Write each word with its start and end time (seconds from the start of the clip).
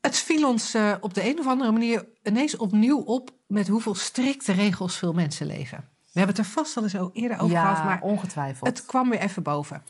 Het 0.00 0.16
viel 0.18 0.48
ons 0.48 0.74
uh, 0.74 0.94
op 1.00 1.14
de 1.14 1.28
een 1.28 1.38
of 1.38 1.46
andere 1.46 1.72
manier 1.72 2.06
ineens 2.22 2.56
opnieuw 2.56 2.98
op 2.98 3.30
met 3.46 3.68
hoeveel 3.68 3.94
strikte 3.94 4.52
regels 4.52 4.96
veel 4.96 5.12
mensen 5.12 5.46
leven. 5.46 5.88
We 6.12 6.24
hebben 6.24 6.36
het 6.36 6.46
er 6.46 6.52
vast 6.52 6.76
al 6.76 6.82
eens 6.82 7.12
eerder 7.12 7.38
over 7.38 7.56
ja, 7.56 7.60
gehad, 7.60 7.84
maar 7.84 8.00
ongetwijfeld. 8.00 8.68
het 8.68 8.86
kwam 8.86 9.10
weer 9.10 9.20
even 9.20 9.42
boven. 9.42 9.82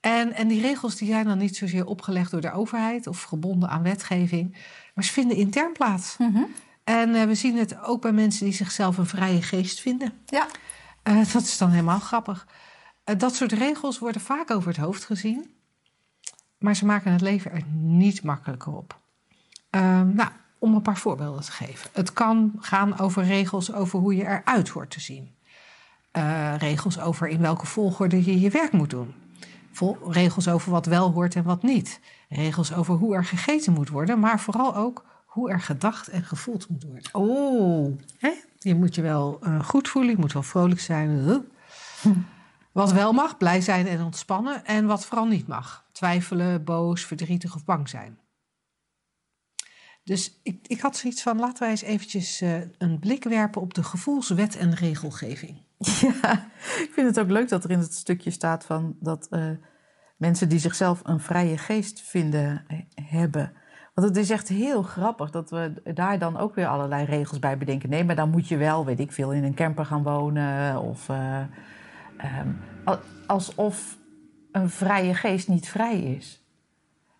En, 0.00 0.32
en 0.32 0.48
die 0.48 0.60
regels 0.60 0.96
die 0.96 1.08
zijn 1.08 1.24
dan 1.24 1.38
niet 1.38 1.56
zozeer 1.56 1.86
opgelegd 1.86 2.30
door 2.30 2.40
de 2.40 2.52
overheid 2.52 3.06
of 3.06 3.22
gebonden 3.22 3.68
aan 3.68 3.82
wetgeving, 3.82 4.56
maar 4.94 5.04
ze 5.04 5.12
vinden 5.12 5.36
intern 5.36 5.72
plaats. 5.72 6.16
Mm 6.16 6.34
-hmm. 6.34 6.46
En 6.84 7.08
uh, 7.08 7.24
we 7.24 7.34
zien 7.34 7.56
het 7.56 7.82
ook 7.82 8.02
bij 8.02 8.12
mensen 8.12 8.44
die 8.44 8.54
zichzelf 8.54 8.98
een 8.98 9.06
vrije 9.06 9.42
geest 9.42 9.80
vinden. 9.80 10.12
Ja. 10.26 10.46
Uh, 11.04 11.32
dat 11.32 11.42
is 11.42 11.58
dan 11.58 11.70
helemaal 11.70 12.00
grappig. 12.00 12.46
dat 13.16 13.34
soort 13.34 13.52
regels 13.52 13.98
worden 13.98 14.20
vaak 14.20 14.50
over 14.50 14.68
het 14.68 14.80
hoofd 14.80 15.04
gezien, 15.04 15.50
maar 16.58 16.76
ze 16.76 16.86
maken 16.86 17.12
het 17.12 17.20
leven 17.20 17.52
er 17.52 17.62
niet 17.72 18.22
makkelijker 18.22 18.72
op. 18.72 18.98
Uh, 19.70 20.02
nou, 20.02 20.30
om 20.58 20.74
een 20.74 20.82
paar 20.82 20.98
voorbeelden 20.98 21.42
te 21.42 21.52
geven. 21.52 21.90
Het 21.92 22.12
kan 22.12 22.52
gaan 22.58 22.98
over 22.98 23.24
regels 23.24 23.72
over 23.72 23.98
hoe 23.98 24.16
je 24.16 24.26
eruit 24.26 24.68
hoort 24.68 24.90
te 24.90 25.00
zien. 25.00 25.34
Uh, 26.12 26.54
regels 26.58 27.00
over 27.00 27.28
in 27.28 27.40
welke 27.40 27.66
volgorde 27.66 28.24
je 28.24 28.40
je 28.40 28.50
werk 28.50 28.72
moet 28.72 28.90
doen. 28.90 29.14
Vol 29.72 30.12
regels 30.12 30.48
over 30.48 30.70
wat 30.70 30.86
wel 30.86 31.12
hoort 31.12 31.34
en 31.34 31.42
wat 31.42 31.62
niet. 31.62 32.00
Regels 32.28 32.74
over 32.74 32.94
hoe 32.94 33.14
er 33.14 33.24
gegeten 33.24 33.72
moet 33.72 33.88
worden, 33.88 34.18
maar 34.18 34.40
vooral 34.40 34.76
ook 34.76 35.04
hoe 35.26 35.50
er 35.50 35.60
gedacht 35.60 36.08
en 36.08 36.22
gevoeld 36.22 36.68
moet 36.68 36.84
worden. 36.84 37.14
Oh. 37.14 37.98
Hè? 38.18 38.32
Je 38.58 38.74
moet 38.74 38.94
je 38.94 39.02
wel 39.02 39.38
uh, 39.42 39.64
goed 39.64 39.88
voelen, 39.88 40.10
je 40.10 40.18
moet 40.18 40.32
wel 40.32 40.42
vrolijk 40.42 40.80
zijn. 40.80 41.44
Hm. 42.00 42.12
Wat 42.72 42.92
wel 42.92 43.12
mag, 43.12 43.36
blij 43.36 43.60
zijn 43.60 43.86
en 43.86 44.02
ontspannen. 44.02 44.64
En 44.64 44.86
wat 44.86 45.06
vooral 45.06 45.26
niet 45.26 45.46
mag. 45.46 45.84
Twijfelen, 45.92 46.64
boos, 46.64 47.04
verdrietig 47.04 47.54
of 47.54 47.64
bang 47.64 47.88
zijn. 47.88 48.18
Dus 50.08 50.40
ik, 50.42 50.58
ik 50.66 50.80
had 50.80 50.96
zoiets 50.96 51.22
van, 51.22 51.38
laten 51.38 51.58
wij 51.58 51.70
eens 51.70 51.82
eventjes 51.82 52.42
uh, 52.42 52.56
een 52.78 52.98
blik 52.98 53.24
werpen 53.24 53.60
op 53.60 53.74
de 53.74 53.82
gevoelswet 53.82 54.56
en 54.56 54.74
regelgeving. 54.74 55.56
Ja, 56.00 56.50
ik 56.58 56.90
vind 56.92 57.06
het 57.06 57.20
ook 57.20 57.30
leuk 57.30 57.48
dat 57.48 57.64
er 57.64 57.70
in 57.70 57.78
het 57.78 57.94
stukje 57.94 58.30
staat 58.30 58.64
van 58.64 58.96
dat 59.00 59.26
uh, 59.30 59.50
mensen 60.16 60.48
die 60.48 60.58
zichzelf 60.58 61.00
een 61.04 61.20
vrije 61.20 61.58
geest 61.58 62.00
vinden 62.00 62.64
hebben. 62.94 63.52
Want 63.94 64.08
het 64.08 64.16
is 64.16 64.30
echt 64.30 64.48
heel 64.48 64.82
grappig 64.82 65.30
dat 65.30 65.50
we 65.50 65.92
daar 65.94 66.18
dan 66.18 66.36
ook 66.36 66.54
weer 66.54 66.66
allerlei 66.66 67.04
regels 67.04 67.38
bij 67.38 67.58
bedenken. 67.58 67.90
Nee, 67.90 68.04
maar 68.04 68.16
dan 68.16 68.30
moet 68.30 68.48
je 68.48 68.56
wel, 68.56 68.84
weet 68.84 69.00
ik 69.00 69.12
veel, 69.12 69.32
in 69.32 69.44
een 69.44 69.54
camper 69.54 69.84
gaan 69.84 70.02
wonen. 70.02 70.82
Of 70.82 71.08
um, 71.08 72.58
alsof 73.26 73.98
een 74.52 74.70
vrije 74.70 75.14
geest 75.14 75.48
niet 75.48 75.68
vrij 75.68 76.00
is. 76.00 76.47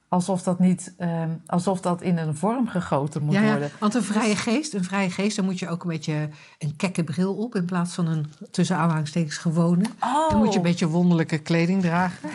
Alsof 0.09 0.43
dat, 0.43 0.59
niet, 0.59 0.95
um, 0.99 1.43
alsof 1.47 1.81
dat 1.81 2.03
in 2.03 2.19
een 2.19 2.37
vorm 2.37 2.69
gegoten 2.69 3.23
moet 3.23 3.35
ja, 3.35 3.43
ja, 3.43 3.51
worden. 3.51 3.71
Want 3.81 3.95
een 3.95 4.03
vrije 4.03 4.37
geest, 4.37 4.75
een 4.75 4.85
vrije 4.85 5.11
geest, 5.11 5.37
dan 5.37 5.45
moet 5.45 5.59
je 5.59 5.69
ook 5.69 5.83
een 5.83 5.89
beetje 5.91 6.29
een 6.59 6.77
kekke 6.77 7.05
bril 7.05 7.35
op 7.35 7.55
in 7.55 7.65
plaats 7.65 7.95
van 7.95 8.07
een 8.07 8.33
tussen 8.51 8.77
aanhalingstekens 8.77 9.37
gewone. 9.37 9.85
Oh. 10.01 10.29
Dan 10.31 10.39
moet 10.39 10.53
je 10.53 10.57
een 10.57 10.63
beetje 10.65 10.89
wonderlijke 10.89 11.39
kleding 11.39 11.83
dragen. 11.83 12.31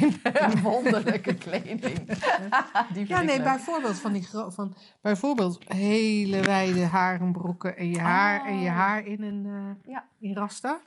wonderlijke 0.62 1.34
kleding. 1.34 1.80
Die 2.94 3.08
ja, 3.08 3.20
nee, 3.22 3.42
bijvoorbeeld 3.42 3.98
van 3.98 4.12
die 4.12 4.28
van 4.48 4.74
bijvoorbeeld 5.00 5.58
hele 5.66 6.40
wijde 6.40 6.84
harenbroeken 6.84 7.76
en 7.76 7.90
je 7.90 7.98
haar 8.00 8.40
Oh. 8.40 8.46
en 8.48 8.60
je 8.60 8.68
haar 8.68 9.06
in 9.06 9.22
een 9.22 9.44
uh, 9.46 9.92
Ja. 9.92 10.04
in 10.18 10.34
rasta. 10.34 10.80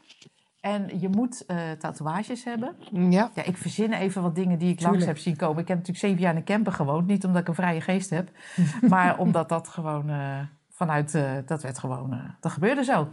En 0.60 1.00
je 1.00 1.10
moet 1.10 1.44
uh, 1.48 1.72
tatoeages 1.72 2.44
hebben. 2.44 2.76
Ja. 2.92 3.32
Ja, 3.34 3.44
ik 3.44 3.58
verzin 3.58 3.94
even 3.94 4.22
wat 4.22 4.36
dingen 4.36 4.60
die 4.60 4.72
ik 4.72 4.82
langs 4.82 5.06
heb 5.06 5.18
zien 5.18 5.36
komen. 5.36 5.62
Ik 5.62 5.68
heb 5.68 5.78
natuurlijk 5.78 6.06
zeven 6.06 6.22
jaar 6.22 6.32
in 6.32 6.38
een 6.38 6.44
camper 6.44 6.74
gewoond. 6.74 7.08
Niet 7.08 7.26
omdat 7.26 7.42
ik 7.42 7.48
een 7.48 7.56
vrije 7.56 7.82
geest 7.82 8.10
heb. 8.10 8.30
maar 8.90 9.18
omdat 9.18 9.50
dat 9.50 9.68
gewoon 9.68 10.10
uh, 10.10 10.40
vanuit... 10.70 11.16
Uh, 11.16 11.32
dat 11.46 11.62
werd 11.62 11.80
gewoon... 11.80 12.36
dat 12.40 12.52
gebeurde 12.52 12.84
zo. 12.84 13.10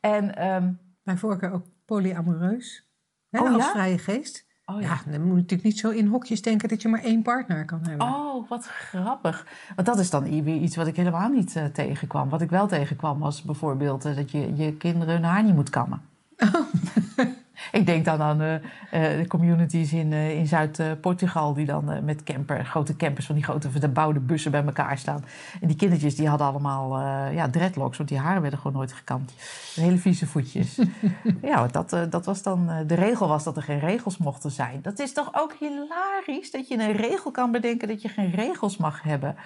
En... 0.00 0.46
Um, 0.46 0.78
Mijn 1.02 1.18
voorkeur 1.18 1.52
ook 1.52 1.64
polyamoreus. 1.84 2.88
Hè, 3.30 3.40
Oh, 3.40 3.54
als 3.54 3.64
ja? 3.64 3.70
vrije 3.70 3.98
geest. 3.98 4.46
oh 4.66 4.80
Ja, 4.80 5.00
dan 5.06 5.20
moet 5.20 5.34
je 5.34 5.34
natuurlijk 5.34 5.62
niet 5.62 5.78
zo 5.78 5.90
in 5.90 6.06
hokjes 6.06 6.42
denken 6.42 6.68
dat 6.68 6.82
je 6.82 6.88
maar 6.88 7.02
één 7.02 7.22
partner 7.22 7.64
kan 7.64 7.86
hebben. 7.86 8.06
Oh, 8.06 8.48
wat 8.48 8.66
grappig. 8.66 9.46
Want 9.74 9.86
dat 9.86 9.98
is 9.98 10.10
dan 10.10 10.42
weer 10.44 10.56
iets 10.56 10.76
wat 10.76 10.86
ik 10.86 10.96
helemaal 10.96 11.28
niet 11.28 11.70
tegenkwam. 11.72 12.28
Wat 12.28 12.40
ik 12.40 12.50
wel 12.50 12.66
tegenkwam 12.66 13.18
was 13.18 13.42
bijvoorbeeld 13.42 14.02
dat 14.02 14.30
je 14.30 14.56
je 14.56 14.76
kinderen 14.76 15.14
hun 15.14 15.24
haar 15.24 15.44
niet 15.44 15.54
moet 15.54 15.70
kammen. 15.70 16.12
ik 17.72 17.86
denk 17.86 18.04
dan 18.04 18.22
aan 18.22 18.42
uh, 18.42 18.56
de 18.90 19.24
communities 19.28 19.92
in, 19.92 20.12
in 20.12 20.46
Zuid-Portugal 20.46 21.54
die 21.54 21.66
dan 21.66 22.04
met 22.04 22.22
camper, 22.22 22.64
grote 22.64 22.96
campers 22.96 23.26
van 23.26 23.34
die 23.34 23.44
grote 23.44 23.70
verbouwde 23.70 24.20
bussen 24.20 24.50
bij 24.50 24.64
elkaar 24.64 24.98
staan. 24.98 25.24
En 25.60 25.68
die 25.68 25.76
kindertjes 25.76 26.16
die 26.16 26.28
hadden 26.28 26.46
allemaal 26.46 27.00
ja, 27.30 27.50
dreadlocks, 27.50 27.96
want 27.96 28.08
die 28.08 28.18
haren 28.18 28.40
werden 28.40 28.58
gewoon 28.58 28.76
nooit 28.76 28.92
gekamd. 28.92 29.32
Hele 29.74 29.96
vieze 29.96 30.26
voetjes. 30.26 30.78
ja, 31.42 31.66
dat, 31.66 31.96
dat 32.10 32.24
was 32.24 32.42
dan, 32.42 32.70
de 32.86 32.94
regel 32.94 33.28
was 33.28 33.44
dat 33.44 33.56
er 33.56 33.62
geen 33.62 33.80
regels 33.80 34.16
mochten 34.16 34.50
zijn. 34.50 34.78
Dat 34.82 34.98
is 34.98 35.12
toch 35.12 35.30
ook 35.32 35.54
hilarisch 35.58 36.50
dat 36.50 36.68
je 36.68 36.78
een 36.78 36.96
regel 36.96 37.30
kan 37.30 37.52
bedenken 37.52 37.88
dat 37.88 38.02
je 38.02 38.08
geen 38.08 38.30
regels 38.30 38.76
mag 38.76 39.02
hebben. 39.02 39.36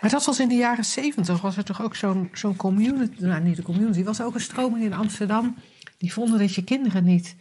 Maar 0.00 0.10
dat 0.10 0.24
was 0.24 0.40
in 0.40 0.48
de 0.48 0.54
jaren 0.54 0.84
zeventig, 0.84 1.40
was 1.40 1.56
er 1.56 1.64
toch 1.64 1.82
ook 1.82 1.94
zo'n 1.94 2.28
zo'n 2.32 2.56
community, 2.56 3.24
nou 3.24 3.42
niet 3.42 3.58
een 3.58 3.64
community, 3.64 4.04
was 4.04 4.18
er 4.18 4.26
ook 4.26 4.34
een 4.34 4.40
stroming 4.40 4.84
in 4.84 4.94
Amsterdam. 4.94 5.54
Die 5.98 6.12
vonden 6.12 6.38
dat 6.38 6.54
je 6.54 6.64
kinderen 6.64 7.04
niet 7.04 7.36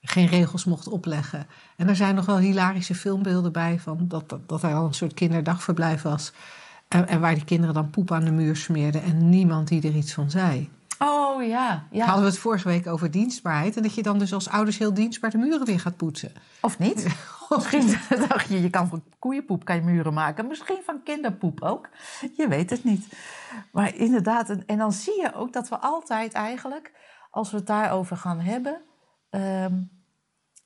geen 0.00 0.26
regels 0.26 0.64
mocht 0.64 0.88
opleggen. 0.88 1.46
En 1.76 1.88
er 1.88 1.96
zijn 1.96 2.14
nog 2.14 2.26
wel 2.26 2.38
hilarische 2.38 2.94
filmbeelden 2.94 3.52
bij 3.52 3.78
van 3.78 4.08
dat, 4.08 4.28
dat, 4.28 4.48
dat 4.48 4.62
er 4.62 4.74
al 4.74 4.86
een 4.86 4.94
soort 4.94 5.14
kinderdagverblijf 5.14 6.02
was. 6.02 6.32
En, 6.88 7.08
en 7.08 7.20
waar 7.20 7.34
die 7.34 7.44
kinderen 7.44 7.74
dan 7.74 7.90
poep 7.90 8.12
aan 8.12 8.24
de 8.24 8.30
muur 8.30 8.56
smeerden 8.56 9.02
en 9.02 9.28
niemand 9.28 9.68
die 9.68 9.82
er 9.82 9.96
iets 9.96 10.12
van 10.12 10.30
zei. 10.30 10.70
Oh 10.98 11.46
ja, 11.46 11.86
ja. 11.90 12.04
Hadden 12.04 12.24
we 12.24 12.30
het 12.30 12.38
vorige 12.38 12.68
week 12.68 12.86
over 12.86 13.10
dienstbaarheid. 13.10 13.76
En 13.76 13.82
dat 13.82 13.94
je 13.94 14.02
dan 14.02 14.18
dus 14.18 14.32
als 14.32 14.48
ouders 14.48 14.78
heel 14.78 14.94
dienstbaar 14.94 15.30
de 15.30 15.38
muren 15.38 15.66
weer 15.66 15.80
gaat 15.80 15.96
poetsen. 15.96 16.32
Of 16.60 16.78
niet? 16.78 17.06
Misschien 17.48 17.96
dacht 18.28 18.48
je, 18.48 18.62
je 18.62 18.70
kan 18.70 18.88
van 18.88 19.02
koeienpoep 19.18 19.64
kan 19.64 19.76
je 19.76 19.82
muren 19.82 20.14
maken. 20.14 20.46
Misschien 20.46 20.80
van 20.84 21.02
kinderpoep 21.04 21.62
ook. 21.62 21.88
Je 22.36 22.48
weet 22.48 22.70
het 22.70 22.84
niet. 22.84 23.06
Maar 23.72 23.94
inderdaad, 23.94 24.50
en 24.66 24.78
dan 24.78 24.92
zie 24.92 25.20
je 25.20 25.34
ook 25.34 25.52
dat 25.52 25.68
we 25.68 25.78
altijd 25.78 26.32
eigenlijk, 26.32 26.92
als 27.30 27.50
we 27.50 27.56
het 27.56 27.66
daarover 27.66 28.16
gaan 28.16 28.40
hebben, 28.40 28.80
um, 29.30 29.90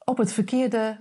op 0.04 0.18
het 0.18 0.32
verkeerde, 0.32 0.98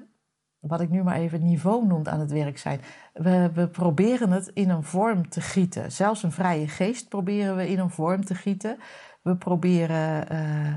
wat 0.60 0.82
ik 0.82 0.90
nu 0.90 1.04
maar 1.04 1.16
even 1.16 1.44
niveau 1.44 1.86
noem, 1.86 2.08
aan 2.08 2.20
het 2.20 2.32
werk 2.32 2.58
zijn. 2.58 2.82
We, 3.14 3.52
we 3.54 3.68
proberen 3.68 4.32
het 4.32 4.52
in 4.54 4.70
een 4.70 4.84
vorm 4.84 5.30
te 5.30 5.42
gieten. 5.42 5.92
Zelfs 5.92 6.24
een 6.24 6.32
vrije 6.32 6.68
geest 6.68 7.10
proberen 7.10 7.56
we 7.56 7.70
in 7.70 7.80
een 7.80 7.90
vorm 7.90 8.26
te 8.26 8.36
gieten. 8.36 8.78
We 9.22 9.36
proberen 9.36 10.32
uh, 10.32 10.74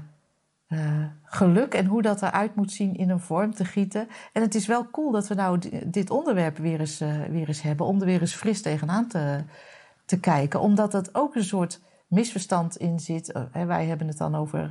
uh, 0.69 1.05
geluk 1.23 1.75
en 1.75 1.87
hoe 1.87 2.03
dat 2.03 2.23
eruit 2.23 2.55
moet 2.55 2.73
zien 2.73 2.97
in 2.97 3.11
een 3.11 3.21
vorm 3.21 3.55
te 3.55 3.65
gieten. 3.65 4.09
En 4.33 4.43
het 4.43 4.55
is 4.55 4.67
wel 4.67 4.91
cool 4.91 5.11
dat 5.11 5.29
we 5.29 5.35
nou 5.35 5.59
dit 5.87 6.11
onderwerp 6.11 6.59
weer 6.59 6.81
eens, 6.81 7.01
uh, 7.01 7.25
weer 7.25 7.49
eens 7.49 7.63
hebben, 7.63 7.87
om 7.87 8.01
er 8.01 8.07
weer 8.07 8.21
eens 8.21 8.35
fris 8.35 8.63
tegenaan 8.63 9.09
te, 9.09 9.45
te 10.05 10.21
kijken. 10.21 10.61
Omdat 10.61 10.93
het 10.93 11.15
ook 11.15 11.35
een 11.35 11.45
soort 11.45 11.81
misverstand 12.17 12.77
in 12.77 13.01
zit. 13.01 13.33
wij 13.53 13.87
hebben 13.87 14.09
het 14.09 14.19
dan 14.19 14.35
over. 14.35 14.69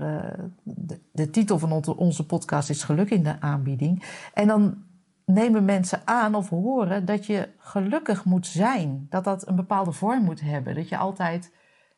De, 0.63 0.99
de, 1.11 1.29
titel 1.29 1.59
van 1.59 1.95
onze, 1.97 2.25
podcast 2.25 2.69
is 2.69 2.83
Geluk 2.83 3.09
in 3.09 3.23
de 3.23 3.41
aanbieding. 3.41 4.03
En 4.33 4.47
dan 4.47 4.83
nemen 5.25 5.65
mensen 5.65 6.01
aan 6.05 6.35
of 6.35 6.49
horen 6.49 7.05
dat 7.05 7.25
je 7.25 7.49
gelukkig 7.57 8.25
moet 8.25 8.47
zijn. 8.47 9.07
Dat 9.09 9.23
dat 9.23 9.47
een 9.47 9.55
bepaalde 9.55 9.91
vorm 9.91 10.23
moet 10.23 10.41
hebben. 10.41 10.75
Dat 10.75 10.89
je 10.89 10.97
altijd 10.97 11.51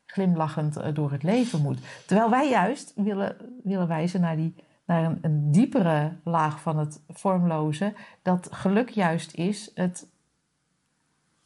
glimlachend 0.06 0.78
uh, 0.78 0.84
door 0.92 1.12
het 1.12 1.22
leven 1.22 1.62
moet. 1.62 1.78
Terwijl 2.06 2.30
wij 2.30 2.48
juist 2.48 2.92
willen, 2.96 3.36
willen 3.64 3.88
wijzen 3.88 4.20
naar, 4.20 4.36
die, 4.36 4.54
naar 4.84 5.16
een, 5.20 5.52
diepere 5.52 6.12
laag 6.24 6.60
van 6.60 6.78
het 6.78 7.00
vormloze. 7.08 7.94
Dat 8.22 8.48
geluk 8.50 8.88
juist 8.88 9.34
is 9.34 9.70
het 9.74 10.06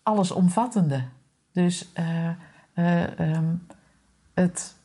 allesomvattende. 0.02 1.04
Dus 1.52 1.92
um, 3.18 3.66
het, 4.34 4.76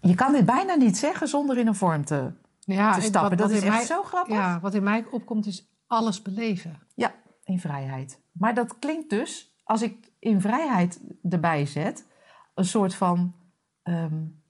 je 0.00 0.14
kan 0.14 0.32
dit 0.32 0.46
bijna 0.46 0.74
niet 0.74 0.96
zeggen 0.96 1.28
zonder 1.28 1.58
in 1.58 1.66
een 1.66 1.74
vorm 1.74 2.04
te, 2.04 2.32
ja, 2.58 2.94
te 2.94 3.00
stappen. 3.00 3.38
Wat, 3.38 3.48
dat 3.48 3.56
is 3.56 3.62
echt 3.62 3.76
mij, 3.76 3.84
zo 3.84 4.02
grappig. 4.02 4.34
Ja, 4.34 4.60
wat 4.60 4.74
in 4.74 4.82
mij 4.82 5.04
opkomt 5.10 5.46
is 5.46 5.68
alles 5.86 6.22
beleven. 6.22 6.78
Ja, 6.94 7.14
in 7.44 7.60
vrijheid. 7.60 8.20
Maar 8.32 8.54
dat 8.54 8.78
klinkt 8.78 9.10
dus, 9.10 9.54
als 9.64 9.82
ik 9.82 10.12
in 10.18 10.40
vrijheid 10.40 11.00
erbij 11.30 11.66
zet, 11.66 12.06
een 12.54 12.64
soort 12.64 12.94
van 12.94 13.34
um, 13.82 14.42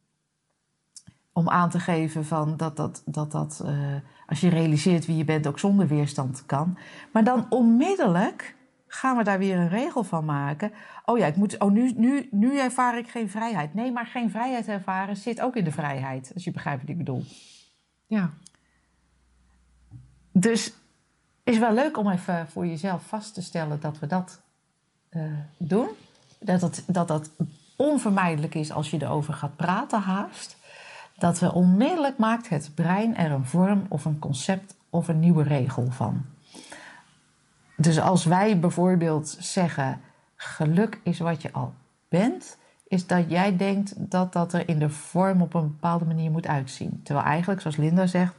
om 1.32 1.48
aan 1.48 1.70
te 1.70 1.80
geven 1.80 2.24
van 2.24 2.56
dat 2.56 2.76
dat, 2.76 3.02
dat, 3.04 3.32
dat 3.32 3.62
eh, 3.64 3.94
als 4.26 4.40
je 4.40 4.48
realiseert 4.48 5.06
wie 5.06 5.16
je 5.16 5.24
bent, 5.24 5.46
ook 5.46 5.58
zonder 5.58 5.86
weerstand 5.86 6.46
kan. 6.46 6.78
Maar 7.12 7.24
dan 7.24 7.46
onmiddellijk 7.48 8.55
gaan 8.96 9.16
we 9.16 9.24
daar 9.24 9.38
weer 9.38 9.58
een 9.58 9.68
regel 9.68 10.04
van 10.04 10.24
maken. 10.24 10.72
Oh 11.04 11.18
ja, 11.18 11.26
ik 11.26 11.36
moet, 11.36 11.58
oh, 11.58 11.70
nu, 11.70 11.92
nu, 11.96 12.28
nu 12.30 12.58
ervaar 12.58 12.98
ik 12.98 13.08
geen 13.08 13.30
vrijheid. 13.30 13.74
Nee, 13.74 13.92
maar 13.92 14.06
geen 14.06 14.30
vrijheid 14.30 14.68
ervaren 14.68 15.16
zit 15.16 15.40
ook 15.40 15.56
in 15.56 15.64
de 15.64 15.72
vrijheid. 15.72 16.30
Als 16.34 16.44
je 16.44 16.50
begrijpt 16.50 16.80
wat 16.80 16.90
ik 16.90 16.96
bedoel. 16.96 17.24
Ja. 18.06 18.30
Dus 20.32 20.72
is 21.42 21.58
wel 21.58 21.72
leuk 21.72 21.96
om 21.96 22.10
even 22.10 22.48
voor 22.48 22.66
jezelf 22.66 23.02
vast 23.06 23.34
te 23.34 23.42
stellen 23.42 23.80
dat 23.80 23.98
we 23.98 24.06
dat 24.06 24.40
uh, 25.10 25.22
doen. 25.56 25.88
Dat, 26.38 26.60
het, 26.60 26.84
dat 26.86 27.08
dat 27.08 27.30
onvermijdelijk 27.76 28.54
is 28.54 28.72
als 28.72 28.90
je 28.90 29.02
erover 29.02 29.34
gaat 29.34 29.56
praten 29.56 30.00
haast. 30.00 30.56
Dat 31.16 31.38
we 31.38 31.52
onmiddellijk 31.52 32.18
maakt 32.18 32.48
het 32.48 32.70
brein 32.74 33.16
er 33.16 33.30
een 33.30 33.46
vorm 33.46 33.86
of 33.88 34.04
een 34.04 34.18
concept 34.18 34.74
of 34.90 35.08
een 35.08 35.20
nieuwe 35.20 35.42
regel 35.42 35.90
van. 35.90 36.24
Dus 37.76 38.00
als 38.00 38.24
wij 38.24 38.58
bijvoorbeeld 38.58 39.36
zeggen: 39.40 40.00
geluk 40.36 41.00
is 41.02 41.18
wat 41.18 41.42
je 41.42 41.52
al 41.52 41.74
bent, 42.08 42.58
is 42.88 43.06
dat 43.06 43.30
jij 43.30 43.56
denkt 43.56 44.10
dat 44.10 44.32
dat 44.32 44.52
er 44.52 44.68
in 44.68 44.78
de 44.78 44.90
vorm 44.90 45.42
op 45.42 45.54
een 45.54 45.66
bepaalde 45.66 46.04
manier 46.04 46.30
moet 46.30 46.46
uitzien. 46.46 47.00
Terwijl 47.02 47.26
eigenlijk, 47.26 47.60
zoals 47.60 47.76
Linda 47.76 48.06
zegt, 48.06 48.34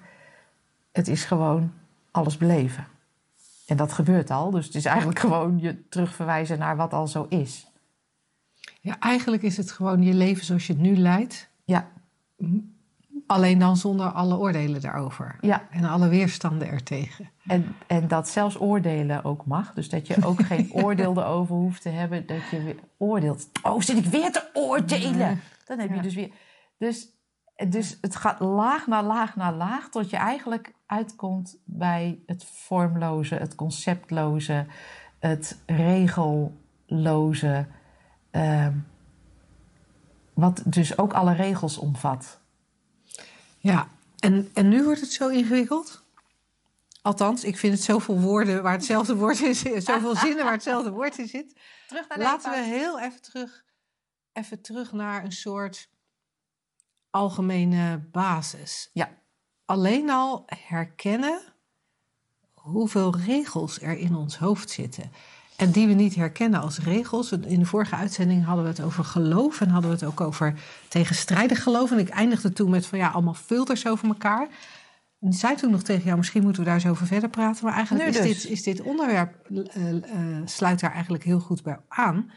het 0.92 1.08
is 1.08 1.24
gewoon 1.24 1.74
alles 2.12 2.38
beleven. 2.38 2.88
En 3.66 3.78
dat 3.78 3.94
gebeurt 3.94 4.32
al, 4.32 4.52
dus 4.52 4.66
het 4.66 4.76
is 4.76 4.86
eigenlijk 4.86 5.20
gewoon 5.28 5.60
je 5.60 5.88
terugverwijzen 5.90 6.60
naar 6.60 6.76
wat 6.76 6.94
al 6.94 7.08
zo 7.08 7.26
is. 7.30 7.72
Ja, 8.82 9.00
eigenlijk 9.00 9.44
is 9.44 9.58
het 9.58 9.72
gewoon 9.72 10.04
je 10.04 10.14
leven 10.14 10.46
zoals 10.46 10.68
je 10.68 10.74
het 10.74 10.82
nu 10.82 10.98
leidt. 10.98 11.50
Ja. 11.64 11.88
Alleen 13.28 13.60
dan 13.60 13.78
zonder 13.78 14.12
alle 14.12 14.38
oordelen 14.38 14.82
daarover. 14.82 15.36
Ja. 15.42 15.68
En 15.70 15.84
alle 15.84 16.08
weerstanden 16.08 16.68
ertegen. 16.68 17.30
En, 17.48 17.76
en 17.88 18.08
dat 18.08 18.30
zelfs 18.30 18.60
oordelen 18.60 19.24
ook 19.24 19.46
mag. 19.46 19.74
Dus 19.74 19.90
dat 19.90 20.08
je 20.08 20.26
ook 20.26 20.42
geen 20.42 20.70
oordeel 20.84 21.18
erover 21.18 21.56
hoeft 21.56 21.82
te 21.82 21.90
hebben. 21.90 22.26
Dat 22.26 22.50
je 22.52 22.64
weer 22.64 22.76
oordeelt. 22.98 23.50
Oh, 23.62 23.82
zit 23.82 23.98
ik 23.98 24.06
weer 24.06 24.32
te 24.32 24.50
oordelen? 24.54 25.42
Dan 25.66 25.80
heb 25.80 25.90
je 25.90 25.96
Ja. 25.96 26.02
dus 26.02 26.16
weer... 26.16 26.32
Dus, 26.78 27.08
dus 27.70 27.98
het 28.02 28.16
gaat 28.16 28.40
laag 28.40 28.88
naar 28.88 29.04
laag 29.04 29.36
naar 29.36 29.54
laag... 29.54 29.90
tot 29.90 30.10
je 30.10 30.18
eigenlijk 30.18 30.74
uitkomt 30.86 31.58
bij 31.66 32.20
het 32.26 32.46
vormloze, 32.46 33.36
het 33.36 33.56
conceptloze... 33.56 34.66
het 35.20 35.62
regelloze... 35.66 37.66
ehm, 38.32 38.74
wat 40.34 40.62
dus 40.66 40.98
ook 40.98 41.14
alle 41.14 41.34
regels 41.34 41.78
omvat. 41.78 42.40
Ja, 43.68 43.90
en, 44.20 44.52
en 44.54 44.70
nu 44.70 44.84
wordt 44.84 45.02
het 45.02 45.12
zo 45.12 45.28
ingewikkeld. 45.28 46.06
Althans, 47.02 47.44
ik 47.44 47.58
vind 47.58 47.74
het 47.74 47.84
zoveel 47.84 48.20
woorden 48.20 48.64
waar 48.64 48.74
hetzelfde 48.74 49.16
woord 49.16 49.40
in 49.40 49.56
zit. 49.56 49.84
Zoveel 49.84 50.16
zinnen 50.26 50.44
waar 50.44 50.54
hetzelfde 50.54 50.92
woord 50.92 51.18
in 51.18 51.28
zit. 51.28 51.56
Terug 51.88 52.08
naar 52.08 52.18
Laten 52.18 52.52
we 52.52 52.58
heel 52.58 53.00
even 53.00 53.22
terug, 53.22 53.64
even 54.34 54.62
terug 54.62 54.92
naar 54.92 55.24
een 55.24 55.32
soort 55.32 55.90
algemene 57.10 58.08
basis. 58.12 58.90
Ja. 58.94 59.10
Alleen 59.66 60.10
al 60.10 60.44
herkennen 60.46 61.42
hoeveel 62.54 63.16
regels 63.16 63.82
er 63.82 63.98
in 63.98 64.16
ons 64.16 64.38
hoofd 64.38 64.70
zitten. 64.70 65.12
En 65.58 65.72
die 65.72 65.88
we 65.88 65.94
niet 65.94 66.16
herkennen 66.16 66.62
als 66.62 66.80
regels. 66.80 67.32
In 67.32 67.60
de 67.60 67.66
vorige 67.66 67.96
uitzending 67.96 68.46
hadden 68.46 68.64
we 68.64 68.70
het 68.70 68.82
over 68.82 69.04
geloof 69.04 69.62
en 69.62 69.70
hadden 69.70 69.90
we 69.90 69.96
het 69.96 70.06
ook 70.06 70.22
over 70.22 70.60
tegenstrijdig 70.88 71.64
geloof. 71.64 71.92
En 71.92 72.00
ik 72.00 72.10
eindigde 72.10 72.54
toen 72.54 72.70
met 72.70 72.86
van 72.86 72.98
ja, 72.98 73.10
allemaal 73.10 73.34
filters 73.34 73.88
over 73.88 74.08
elkaar. 74.08 74.48
En 75.20 75.34
zei 75.34 75.56
toen 75.56 75.72
nog 75.72 75.82
tegen 75.82 76.04
jou, 76.04 76.18
misschien 76.18 76.44
moeten 76.44 76.62
we 76.62 76.68
daar 76.68 76.78
eens 76.78 76.88
over 76.88 77.08
verder 77.08 77.30
praten. 77.30 77.66
Maar 77.66 77.74
eigenlijk 77.74 78.08
is, 78.08 78.16
dus. 78.16 78.42
dit, 78.42 78.52
is 78.52 78.64
dit 78.64 78.82
onderwerp, 78.82 79.50
eh, 79.50 79.90
eh, 79.90 80.42
sluit 80.46 80.80
daar 80.80 80.94
eigenlijk 80.94 81.24
heel 81.24 81.40
goed 81.40 81.64
bij 81.64 81.80
aan. 81.88 82.32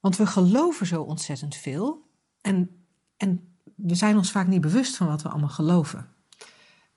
Want 0.00 0.16
we 0.16 0.26
geloven 0.26 0.86
zo 0.86 1.02
ontzettend 1.02 1.56
veel. 1.56 2.08
En, 2.40 2.84
en 3.16 3.58
we 3.74 3.94
zijn 3.94 4.16
ons 4.16 4.30
vaak 4.30 4.46
niet 4.46 4.60
bewust 4.60 4.96
van 4.96 5.06
wat 5.06 5.22
we 5.22 5.28
allemaal 5.28 5.48
geloven. 5.48 6.08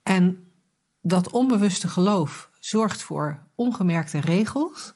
En 0.04 0.52
dat 1.02 1.32
onbewuste 1.32 1.88
geloof 1.88 2.52
zorgt 2.66 3.02
voor 3.02 3.40
ongemerkte 3.56 4.20
regels. 4.20 4.94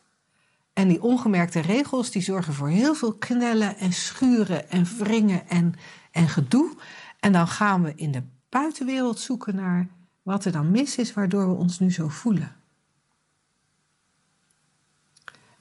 En 0.73 0.87
die 0.87 1.01
ongemerkte 1.01 1.59
regels 1.59 2.11
die 2.11 2.21
zorgen 2.21 2.53
voor 2.53 2.69
heel 2.69 2.95
veel 2.95 3.13
knellen 3.13 3.77
en 3.77 3.93
schuren 3.93 4.69
en 4.69 4.85
wringen 4.97 5.47
en, 5.47 5.73
en 6.11 6.29
gedoe. 6.29 6.75
En 7.19 7.31
dan 7.31 7.47
gaan 7.47 7.83
we 7.83 7.93
in 7.95 8.11
de 8.11 8.23
buitenwereld 8.49 9.19
zoeken 9.19 9.55
naar 9.55 9.87
wat 10.21 10.45
er 10.45 10.51
dan 10.51 10.71
mis 10.71 10.97
is, 10.97 11.13
waardoor 11.13 11.47
we 11.47 11.55
ons 11.55 11.79
nu 11.79 11.91
zo 11.91 12.07
voelen. 12.07 12.55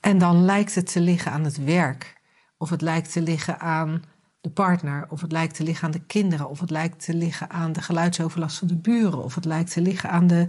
En 0.00 0.18
dan 0.18 0.44
lijkt 0.44 0.74
het 0.74 0.92
te 0.92 1.00
liggen 1.00 1.32
aan 1.32 1.44
het 1.44 1.64
werk, 1.64 2.20
of 2.56 2.70
het 2.70 2.80
lijkt 2.80 3.12
te 3.12 3.22
liggen 3.22 3.60
aan 3.60 4.02
de 4.40 4.50
partner, 4.50 5.06
of 5.10 5.20
het 5.20 5.32
lijkt 5.32 5.54
te 5.54 5.62
liggen 5.62 5.84
aan 5.84 5.92
de 5.92 6.04
kinderen, 6.06 6.48
of 6.48 6.60
het 6.60 6.70
lijkt 6.70 7.04
te 7.04 7.14
liggen 7.14 7.50
aan 7.50 7.72
de 7.72 7.82
geluidsoverlast 7.82 8.58
van 8.58 8.68
de 8.68 8.76
buren, 8.76 9.24
of 9.24 9.34
het 9.34 9.44
lijkt 9.44 9.72
te 9.72 9.80
liggen 9.80 10.10
aan 10.10 10.26
de 10.26 10.48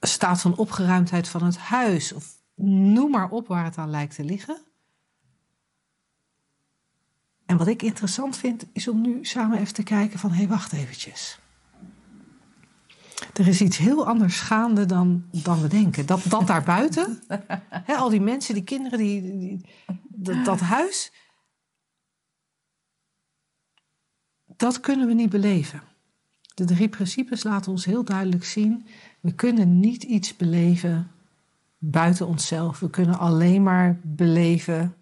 staat 0.00 0.40
van 0.40 0.56
opgeruimdheid 0.56 1.28
van 1.28 1.44
het 1.44 1.56
huis, 1.58 2.12
of 2.12 2.36
noem 2.64 3.10
maar 3.10 3.30
op 3.30 3.46
waar 3.46 3.64
het 3.64 3.76
aan 3.78 3.90
lijkt 3.90 4.14
te 4.14 4.24
liggen. 4.24 4.58
En 7.46 7.56
wat 7.56 7.66
ik 7.66 7.82
interessant 7.82 8.36
vind, 8.36 8.64
is 8.72 8.88
om 8.88 9.00
nu 9.00 9.24
samen 9.24 9.58
even 9.58 9.74
te 9.74 9.82
kijken 9.82 10.18
van, 10.18 10.30
hé, 10.30 10.36
hey, 10.36 10.48
wacht 10.48 10.72
eventjes. 10.72 11.38
Er 13.32 13.48
is 13.48 13.60
iets 13.60 13.76
heel 13.76 14.06
anders 14.06 14.40
gaande 14.40 14.86
dan, 14.86 15.24
dan 15.30 15.60
we 15.60 15.68
denken. 15.68 16.06
Dat, 16.06 16.22
dat 16.28 16.46
daarbuiten, 16.46 17.22
hè, 17.88 17.94
al 17.94 18.08
die 18.08 18.20
mensen, 18.20 18.54
die 18.54 18.64
kinderen, 18.64 18.98
die, 18.98 19.22
die- 19.22 19.64
dat, 20.08 20.44
dat 20.44 20.60
huis, 20.60 21.12
dat 24.56 24.80
kunnen 24.80 25.06
we 25.06 25.14
niet 25.14 25.30
beleven. 25.30 25.82
De 26.54 26.64
drie 26.64 26.88
principes 26.88 27.42
laten 27.42 27.70
ons 27.72 27.84
heel 27.84 28.04
duidelijk 28.04 28.44
zien, 28.44 28.86
we 29.20 29.32
kunnen 29.32 29.80
niet 29.80 30.02
iets 30.02 30.36
beleven 30.36 31.10
buiten 31.78 32.26
onszelf. 32.26 32.78
We 32.78 32.90
kunnen 32.90 33.18
alleen 33.18 33.62
maar 33.62 33.98
beleven 34.02 34.96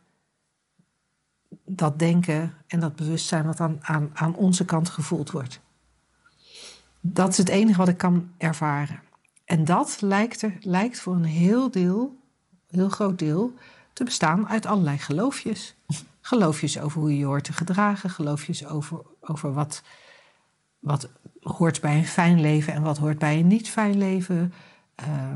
dat 1.64 1.98
denken 1.98 2.54
en 2.66 2.80
dat 2.80 2.96
bewustzijn 2.96 3.46
wat 3.46 3.60
aan, 3.60 3.78
aan, 3.80 4.10
aan 4.14 4.34
onze 4.34 4.64
kant 4.64 4.88
gevoeld 4.88 5.30
wordt. 5.30 5.60
Dat 7.00 7.28
is 7.28 7.38
het 7.38 7.48
enige 7.48 7.78
wat 7.78 7.88
ik 7.88 7.96
kan 7.96 8.30
ervaren. 8.36 9.00
En 9.44 9.64
dat 9.64 10.00
lijkt, 10.00 10.42
er, 10.42 10.56
lijkt 10.60 11.00
voor 11.00 11.14
een 11.14 11.24
heel 11.24 11.70
deel, 11.70 12.16
heel 12.70 12.88
groot 12.88 13.18
deel, 13.18 13.54
te 13.92 14.04
bestaan 14.04 14.48
uit 14.48 14.66
allerlei 14.66 14.98
geloofjes. 14.98 15.74
Geloofjes 16.20 16.80
over 16.80 17.00
hoe 17.00 17.10
je 17.10 17.18
je 17.18 17.24
hoort 17.24 17.44
te 17.44 17.52
gedragen, 17.52 18.10
geloofjes 18.10 18.66
over, 18.66 19.00
over 19.20 19.52
wat, 19.52 19.82
wat 20.86 21.08
hoort 21.40 21.80
bij 21.80 21.96
een 21.96 22.06
fijn 22.06 22.40
leven 22.40 22.72
en 22.72 22.82
wat 22.82 22.98
hoort 22.98 23.18
bij 23.18 23.38
een 23.38 23.46
niet 23.46 23.68
fijn 23.68 23.98
leven. 23.98 24.52
Uh, 25.00 25.32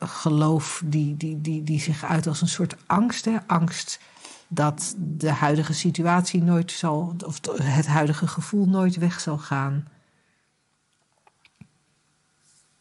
geloof 0.00 0.82
die, 0.84 1.16
die, 1.16 1.40
die, 1.40 1.62
die 1.62 1.80
zich 1.80 2.04
uit 2.04 2.26
als 2.26 2.40
een 2.40 2.48
soort 2.48 2.76
angst. 2.86 3.24
Hè? 3.24 3.36
Angst 3.46 4.00
dat 4.48 4.94
de 4.98 5.30
huidige 5.30 5.72
situatie 5.72 6.42
nooit 6.42 6.72
zal, 6.72 7.14
of 7.26 7.40
het 7.62 7.86
huidige 7.86 8.26
gevoel 8.26 8.68
nooit 8.68 8.96
weg 8.96 9.20
zal 9.20 9.38
gaan. 9.38 9.88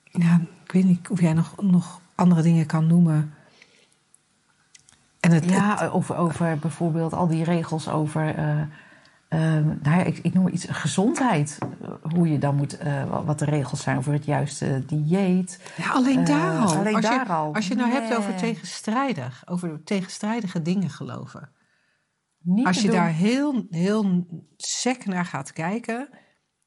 Ja, 0.04 0.42
ik 0.64 0.72
weet 0.72 0.86
niet 0.86 1.10
of 1.10 1.22
jij 1.22 1.34
nog, 1.34 1.62
nog 1.62 2.02
andere 2.16 2.42
dingen 2.42 2.66
kan 2.66 2.88
noemen. 2.88 3.34
En 5.20 5.32
het, 5.32 5.46
ja, 5.46 5.78
het, 5.80 5.92
over, 5.92 6.16
over 6.16 6.58
bijvoorbeeld 6.58 7.14
al 7.14 7.28
die 7.28 7.44
regels 7.44 7.90
over. 7.90 8.38
Uh, 8.38 8.60
uh, 8.60 8.62
nou 9.30 9.78
ja, 9.82 10.04
ik, 10.04 10.18
ik 10.18 10.34
noem 10.34 10.48
iets 10.48 10.66
gezondheid. 10.70 11.58
Hoe 12.02 12.32
je 12.32 12.38
dan 12.38 12.56
moet, 12.56 12.84
uh, 12.84 13.26
wat 13.26 13.40
de 13.40 13.46
regels 13.46 13.82
zijn 13.82 13.98
over 13.98 14.14
het 14.14 14.26
juiste 14.26 14.84
dieet. 14.86 15.74
Ja, 15.78 15.92
alleen 15.92 16.24
daar 16.24 16.60
al. 16.60 16.76
alleen 16.76 16.96
als 16.96 17.06
daar 17.06 17.26
je, 17.26 17.34
al. 17.34 17.54
Als 17.54 17.68
je 17.68 17.76
nou 17.76 17.90
nee. 17.90 18.00
hebt 18.00 18.18
over 18.18 18.36
tegenstrijdig, 18.36 19.44
over 19.48 19.84
tegenstrijdige 19.84 20.62
dingen 20.62 20.90
geloven. 20.90 21.50
Niet 22.42 22.66
als 22.66 22.82
je 22.82 22.88
doen. 22.88 22.96
daar 22.96 23.10
heel, 23.10 23.66
heel 23.70 24.28
sec 24.58 25.06
naar 25.06 25.26
gaat 25.26 25.54
kijken, 25.54 26.10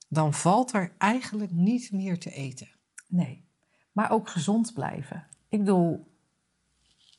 dan 0.09 0.35
valt 0.35 0.73
er 0.73 0.93
eigenlijk 0.99 1.50
niet 1.52 1.93
meer 1.93 2.19
te 2.19 2.31
eten. 2.31 2.69
Nee, 3.09 3.45
maar 3.93 4.11
ook 4.11 4.29
gezond 4.29 4.73
blijven. 4.75 5.26
Ik 5.49 5.59
bedoel, 5.59 6.07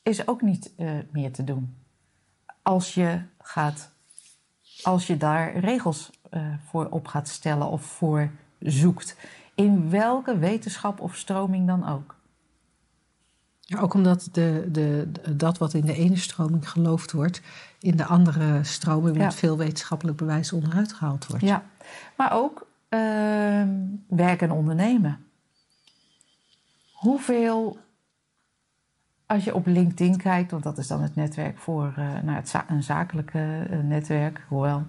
is 0.02 0.28
ook 0.28 0.42
niet 0.42 0.72
uh, 0.76 0.98
meer 1.10 1.32
te 1.32 1.44
doen. 1.44 1.76
Als 2.62 2.94
je 2.94 3.22
gaat, 3.38 3.91
als 4.82 5.06
je 5.06 5.16
daar 5.16 5.56
regels 5.56 6.10
uh, 6.30 6.42
voor 6.64 6.86
op 6.90 7.06
gaat 7.06 7.28
stellen 7.28 7.68
of 7.68 7.82
voor 7.82 8.30
zoekt. 8.58 9.16
In 9.54 9.90
welke 9.90 10.38
wetenschap 10.38 11.00
of 11.00 11.16
stroming 11.16 11.66
dan 11.66 11.88
ook. 11.88 12.14
Ja, 13.60 13.78
ook 13.78 13.94
omdat 13.94 14.28
de, 14.32 14.68
de, 14.72 15.10
dat 15.36 15.58
wat 15.58 15.74
in 15.74 15.84
de 15.84 15.94
ene 15.94 16.16
stroming 16.16 16.70
geloofd 16.70 17.12
wordt, 17.12 17.40
in 17.80 17.96
de 17.96 18.04
andere 18.04 18.64
stroming 18.64 19.16
Ja. 19.16 19.24
met 19.24 19.34
veel 19.34 19.56
wetenschappelijk 19.56 20.16
bewijs 20.16 20.52
onderuit 20.52 20.92
gehaald 20.92 21.26
wordt. 21.26 21.44
Ja, 21.44 21.64
maar 22.16 22.32
ook 22.32 22.66
ehm, 22.88 23.68
werken 24.08 24.48
en 24.48 24.54
ondernemen. 24.54 25.26
Hoeveel, 26.92 27.78
als 29.32 29.44
je 29.44 29.54
op 29.54 29.66
LinkedIn 29.66 30.16
kijkt, 30.16 30.50
want 30.50 30.62
dat 30.62 30.78
is 30.78 30.86
dan 30.86 31.02
het 31.02 31.14
netwerk 31.14 31.58
voor 31.58 31.92
eh, 31.96 32.22
nou, 32.22 32.36
het 32.36 32.54
een 32.68 32.82
zakelijke 32.82 33.66
eh, 33.70 33.78
netwerk, 33.78 34.44
hoewel. 34.48 34.82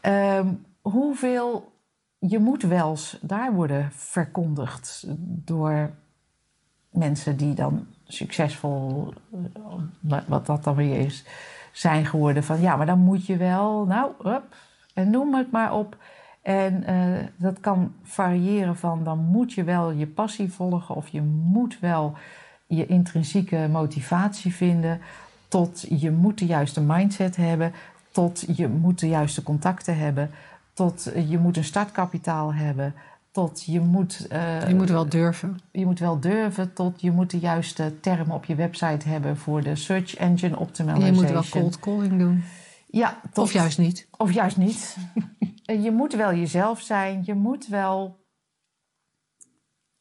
Ehm, 0.00 0.46
hoeveel 0.80 1.72
je 2.18 2.38
moet 2.38 2.62
wels 2.62 3.18
daar 3.20 3.52
worden 3.52 3.88
verkondigd 3.92 5.04
door 5.44 5.90
mensen 6.90 7.36
die 7.36 7.54
dan 7.54 7.86
succesvol, 8.04 9.12
eh, 9.32 10.18
wat- 10.26 10.46
dat 10.46 10.64
dan 10.64 10.74
weer 10.74 10.98
is, 11.00 11.24
zijn 11.72 12.06
geworden. 12.06 12.44
Van 12.44 12.60
ja, 12.60 12.76
maar 12.76 12.86
dan 12.86 12.98
moet 12.98 13.26
je 13.26 13.36
wel, 13.36 13.86
nou, 13.86 14.12
en 14.94 15.10
noem 15.10 15.34
het 15.34 15.50
maar 15.50 15.74
op. 15.74 15.96
En 16.42 16.84
dat 17.36 17.60
kan 17.60 17.94
variëren 18.02 18.76
van 18.76 19.04
dan 19.04 19.18
moet 19.18 19.52
je 19.52 19.64
wel 19.64 19.90
je 19.90 20.06
passie 20.06 20.52
volgen 20.52 20.94
of 20.94 21.08
je 21.08 21.22
moet 21.22 21.80
wel 21.80 22.16
je 22.68 22.86
intrinsieke 22.86 23.68
motivatie 23.70 24.54
vinden. 24.54 25.00
Tot 25.48 25.84
je 25.88 26.10
moet 26.10 26.38
de 26.38 26.46
juiste 26.46 26.80
mindset 26.80 27.36
hebben. 27.36 27.72
Tot 28.12 28.44
je 28.56 28.68
moet 28.68 28.98
de 29.00 29.08
juiste 29.08 29.42
contacten 29.42 29.98
hebben. 29.98 30.30
Tot 30.72 31.10
je 31.28 31.38
moet 31.38 31.56
een 31.56 31.64
startkapitaal 31.64 32.54
hebben. 32.54 32.94
Tot 33.30 33.62
je 33.66 33.80
moet, 33.80 34.26
eh, 34.28 34.68
Je 34.68 34.74
moet 34.74 34.88
wel 34.90 35.08
durven. 35.08 35.58
je 35.72 35.84
moet 35.86 35.98
wel 35.98 36.20
durven. 36.20 36.72
Tot 36.72 37.00
je 37.00 37.10
moet 37.10 37.30
de 37.30 37.38
juiste 37.38 38.00
termen 38.00 38.34
op 38.34 38.44
je 38.44 38.54
website 38.54 39.08
hebben 39.08 39.36
voor 39.36 39.62
de 39.62 39.76
search 39.76 40.14
engine 40.16 40.52
En 40.54 40.58
optimization. 40.58 41.14
je 41.14 41.20
moet 41.20 41.30
wel 41.30 41.44
cold 41.62 41.78
calling 41.78 42.18
doen. 42.18 42.42
Ja, 42.90 43.20
tot- 43.32 43.44
Of 43.44 43.52
juist 43.52 43.78
niet. 43.78 44.08
of 44.16 44.32
juist 44.32 44.56
niet. 44.56 44.96
Je 45.84 45.90
moet 45.92 46.14
wel 46.14 46.34
jezelf 46.34 46.80
zijn. 46.80 47.22
Je 47.24 47.34
moet 47.34 47.66
wel. 47.66 48.16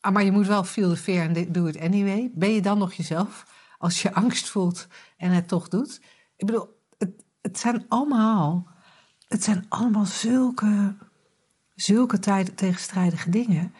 Ah, 0.07 0.13
maar 0.13 0.23
je 0.23 0.31
moet 0.31 0.47
wel 0.47 0.63
feel 0.63 0.89
the 0.89 0.97
fear 0.97 1.25
en 1.35 1.51
do 1.51 1.65
it 1.65 1.79
anyway. 1.79 2.31
Ben 2.33 2.53
je 2.53 2.61
dan 2.61 2.77
nog 2.77 2.93
jezelf 2.93 3.45
als 3.77 4.01
je 4.01 4.13
angst 4.13 4.49
voelt 4.49 4.87
en 5.17 5.31
het 5.31 5.47
toch 5.47 5.67
doet? 5.67 6.01
Ik 6.35 6.45
bedoel, 6.45 6.79
het, 6.97 7.09
het 7.41 7.59
zijn 7.59 7.85
allemaal, 7.87 8.67
het 9.27 9.43
zijn 9.43 9.65
allemaal 9.69 10.05
zulke, 10.05 10.95
zulke 11.75 12.19
tijd, 12.19 12.57
tegenstrijdige 12.57 13.29
dingen. 13.29 13.73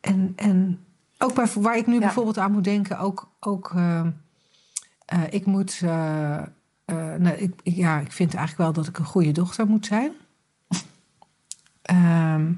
En, 0.00 0.32
en 0.36 0.84
ook 1.18 1.34
bij, 1.34 1.46
waar 1.54 1.76
ik 1.76 1.86
nu 1.86 1.94
Ja. 1.94 2.00
bijvoorbeeld 2.00 2.38
aan 2.38 2.52
moet 2.52 2.64
denken, 2.64 2.98
ook, 2.98 3.30
ook 3.40 3.72
eh, 3.74 4.06
eh, 5.04 5.22
ik 5.30 5.46
moet, 5.46 5.80
eh, 5.82 6.42
nou, 7.18 7.28
ik, 7.28 7.60
ja, 7.62 7.98
ik 7.98 8.12
vind 8.12 8.34
eigenlijk 8.34 8.64
wel 8.64 8.72
dat 8.82 8.88
ik 8.88 8.98
een 8.98 9.04
goede 9.04 9.32
dochter 9.32 9.66
moet 9.66 9.86
zijn. 9.86 10.12
Ehm, 11.82 12.52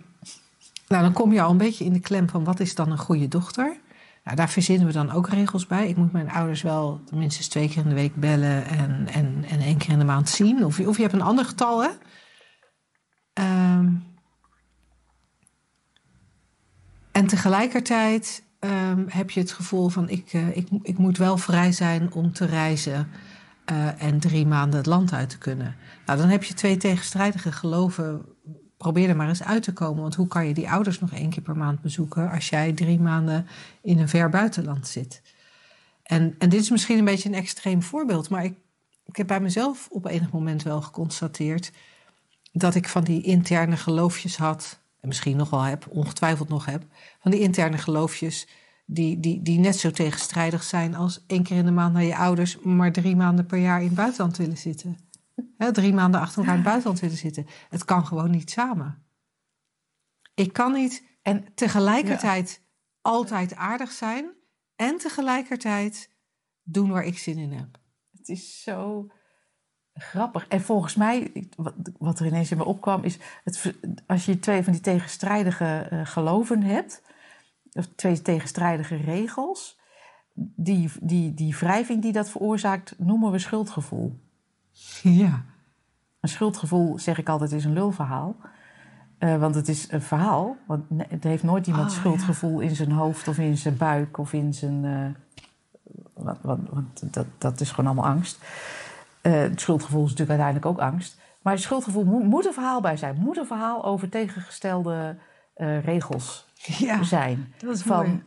nou, 0.86 1.02
dan 1.02 1.12
kom 1.12 1.32
je 1.32 1.42
al 1.42 1.50
een 1.50 1.56
beetje 1.56 1.84
in 1.84 1.92
de 1.92 2.00
klem 2.00 2.28
van 2.28 2.44
wat 2.44 2.60
is 2.60 2.74
dan 2.74 2.90
een 2.90 2.98
goede 2.98 3.28
dochter? 3.28 3.76
Nou, 4.24 4.36
daar 4.36 4.50
verzinnen 4.50 4.86
we 4.86 4.92
dan 4.92 5.10
ook 5.10 5.28
regels 5.28 5.66
bij. 5.66 5.88
Ik 5.88 5.96
moet 5.96 6.12
mijn 6.12 6.30
ouders 6.30 6.62
wel 6.62 7.00
minstens 7.12 7.48
twee 7.48 7.68
keer 7.68 7.82
in 7.82 7.88
de 7.88 7.94
week 7.94 8.14
bellen 8.14 8.66
en, 8.66 9.06
en, 9.12 9.44
en 9.48 9.60
één 9.60 9.76
keer 9.78 9.90
in 9.90 9.98
de 9.98 10.04
maand 10.04 10.28
zien. 10.28 10.64
Of, 10.64 10.78
je- 10.78 10.88
of 10.88 10.96
je 10.96 11.02
hebt 11.02 11.14
een 11.14 11.22
ander 11.22 11.44
getal, 11.44 11.82
hè? 11.82 11.88
Ehm, 13.32 13.88
en 17.12 17.26
tegelijkertijd 17.26 18.44
ehm, 18.58 19.04
heb 19.08 19.30
je 19.30 19.40
het 19.40 19.52
gevoel 19.52 19.88
van 19.88 20.08
ik, 20.08 20.32
eh, 20.32 20.56
ik, 20.56 20.68
ik 20.82 20.98
moet 20.98 21.18
wel 21.18 21.36
vrij 21.36 21.72
zijn 21.72 22.12
om 22.12 22.32
te 22.32 22.44
reizen 22.44 23.08
eh, 23.64 24.02
en 24.02 24.18
drie 24.20 24.46
maanden 24.46 24.76
het 24.78 24.86
land 24.86 25.12
uit 25.12 25.28
te 25.30 25.38
kunnen. 25.38 25.76
Nou, 26.06 26.18
dan 26.18 26.28
heb 26.28 26.44
je 26.44 26.54
twee 26.54 26.76
tegenstrijdige 26.76 27.52
geloven. 27.52 28.24
Probeer 28.76 29.08
er 29.08 29.16
maar 29.16 29.28
eens 29.28 29.42
uit 29.42 29.62
te 29.62 29.72
komen. 29.72 30.02
Want 30.02 30.14
hoe 30.14 30.28
kan 30.28 30.46
je 30.46 30.54
die 30.54 30.70
ouders 30.70 31.00
nog 31.00 31.12
één 31.12 31.30
keer 31.30 31.42
per 31.42 31.56
maand 31.56 31.80
bezoeken 31.80 32.30
als 32.30 32.48
jij 32.48 32.72
drie 32.72 33.00
maanden 33.00 33.46
in 33.82 33.98
een 33.98 34.08
ver 34.08 34.28
buitenland 34.28 34.86
zit? 34.86 35.22
En, 36.02 36.34
en 36.38 36.48
dit 36.48 36.60
is 36.60 36.70
misschien 36.70 36.98
een 36.98 37.04
beetje 37.04 37.28
een 37.28 37.34
extreem 37.34 37.82
voorbeeld, 37.82 38.28
maar 38.28 38.44
ik, 38.44 38.54
ik 39.04 39.16
heb 39.16 39.26
bij 39.26 39.40
mezelf 39.40 39.88
op 39.90 40.06
enig 40.06 40.30
moment 40.30 40.62
wel 40.62 40.82
geconstateerd 40.82 41.72
dat 42.52 42.74
ik 42.74 42.88
van 42.88 43.04
die 43.04 43.22
interne 43.22 43.76
geloofjes 43.76 44.36
had, 44.36 44.78
en 45.00 45.08
misschien 45.08 45.36
nog 45.36 45.50
wel 45.50 45.62
heb, 45.62 45.86
ongetwijfeld 45.90 46.48
nog 46.48 46.64
heb, 46.64 46.84
van 47.20 47.30
die 47.30 47.40
interne 47.40 47.78
geloofjes 47.78 48.46
die, 48.86 49.20
die, 49.20 49.42
die 49.42 49.58
net 49.58 49.76
zo 49.76 49.90
tegenstrijdig 49.90 50.62
zijn 50.62 50.94
als 50.94 51.24
één 51.26 51.42
keer 51.42 51.56
in 51.56 51.64
de 51.64 51.70
maand 51.70 51.92
naar 51.92 52.04
je 52.04 52.16
ouders, 52.16 52.58
maar 52.58 52.92
drie 52.92 53.16
maanden 53.16 53.46
per 53.46 53.58
jaar 53.58 53.80
in 53.80 53.86
het 53.86 53.94
buitenland 53.94 54.36
willen 54.36 54.58
zitten. 54.58 54.98
Hè, 55.56 55.72
drie 55.72 55.92
maanden 55.94 56.20
achter 56.20 56.38
elkaar 56.38 56.54
in 56.54 56.60
het 56.60 56.68
buitenland 56.68 57.00
willen 57.00 57.16
zitten. 57.16 57.46
Het 57.68 57.84
kan 57.84 58.06
gewoon 58.06 58.30
niet 58.30 58.50
samen. 58.50 59.04
Ik 60.34 60.52
kan 60.52 60.72
niet 60.72 61.04
En 61.22 61.54
tegelijkertijd 61.54 62.62
altijd 63.00 63.54
aardig 63.54 63.90
zijn 63.90 64.30
en 64.76 64.98
tegelijkertijd 64.98 66.10
doen 66.62 66.90
waar 66.90 67.04
ik 67.04 67.18
zin 67.18 67.38
in 67.38 67.52
heb. 67.52 67.78
het 68.12 68.28
is 68.28 68.62
zo 68.62 69.10
grappig. 69.92 70.48
En 70.48 70.60
volgens 70.60 70.94
mij, 70.94 71.46
wat, 71.98 72.20
er 72.20 72.26
ineens 72.26 72.50
in 72.50 72.56
me 72.56 72.64
opkwam, 72.64 73.04
is 73.04 73.18
het, 73.44 73.74
als 74.06 74.24
je 74.24 74.38
twee 74.38 74.62
van 74.62 74.72
die 74.72 74.82
tegenstrijdige 74.82 75.86
eh, 75.90 76.06
geloven 76.06 76.62
hebt, 76.62 77.02
of 77.72 77.86
twee 77.86 78.22
tegenstrijdige 78.22 78.96
regels, 78.96 79.78
die, 80.56 80.90
die, 81.00 81.34
die 81.34 81.56
wrijving 81.56 82.02
die 82.02 82.12
dat 82.12 82.30
veroorzaakt, 82.30 82.98
noemen 82.98 83.30
we 83.30 83.38
schuldgevoel. 83.38 84.25
Ja. 85.02 85.44
Een 86.20 86.28
schuldgevoel, 86.28 86.98
zeg 86.98 87.18
ik 87.18 87.28
altijd, 87.28 87.52
is 87.52 87.64
een 87.64 87.72
lulverhaal. 87.72 88.36
Eh, 89.18 89.36
want 89.36 89.54
het 89.54 89.68
is 89.68 89.90
een 89.92 90.02
verhaal. 90.02 90.56
Want 90.66 90.84
het 91.08 91.24
heeft 91.24 91.42
nooit 91.42 91.66
iemand 91.66 91.90
Oh, 91.90 91.96
schuldgevoel 91.96 92.60
in 92.60 92.76
zijn 92.76 92.90
hoofd 92.90 93.28
of 93.28 93.38
in 93.38 93.56
zijn 93.56 93.76
buik 93.76 94.18
of 94.18 94.32
in 94.32 94.54
zijn. 94.54 94.84
eh, 96.14 96.34
want 96.42 97.14
dat, 97.14 97.26
dat 97.38 97.60
is 97.60 97.70
gewoon 97.70 97.86
allemaal 97.92 98.10
angst. 98.14 98.44
Eh, 99.20 99.32
het 99.32 99.60
schuldgevoel 99.60 100.04
is 100.04 100.10
natuurlijk 100.10 100.40
uiteindelijk 100.40 100.66
ook 100.80 100.90
angst. 100.92 101.20
Maar 101.42 101.52
het 101.52 101.62
schuldgevoel 101.62 102.04
moet, 102.04 102.22
moet 102.24 102.46
een 102.46 102.52
verhaal 102.52 102.80
bij 102.80 102.96
zijn. 102.96 103.16
Moet 103.16 103.36
een 103.36 103.46
verhaal 103.46 103.84
over 103.84 104.08
tegengestelde 104.08 105.16
regels 105.82 106.46
Ja, 106.78 107.02
zijn. 107.02 107.52
dat 107.58 107.74
is 107.74 107.82
Van, 107.82 108.06
mooi. 108.06 108.22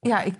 ja, 0.00 0.22
ik, 0.22 0.34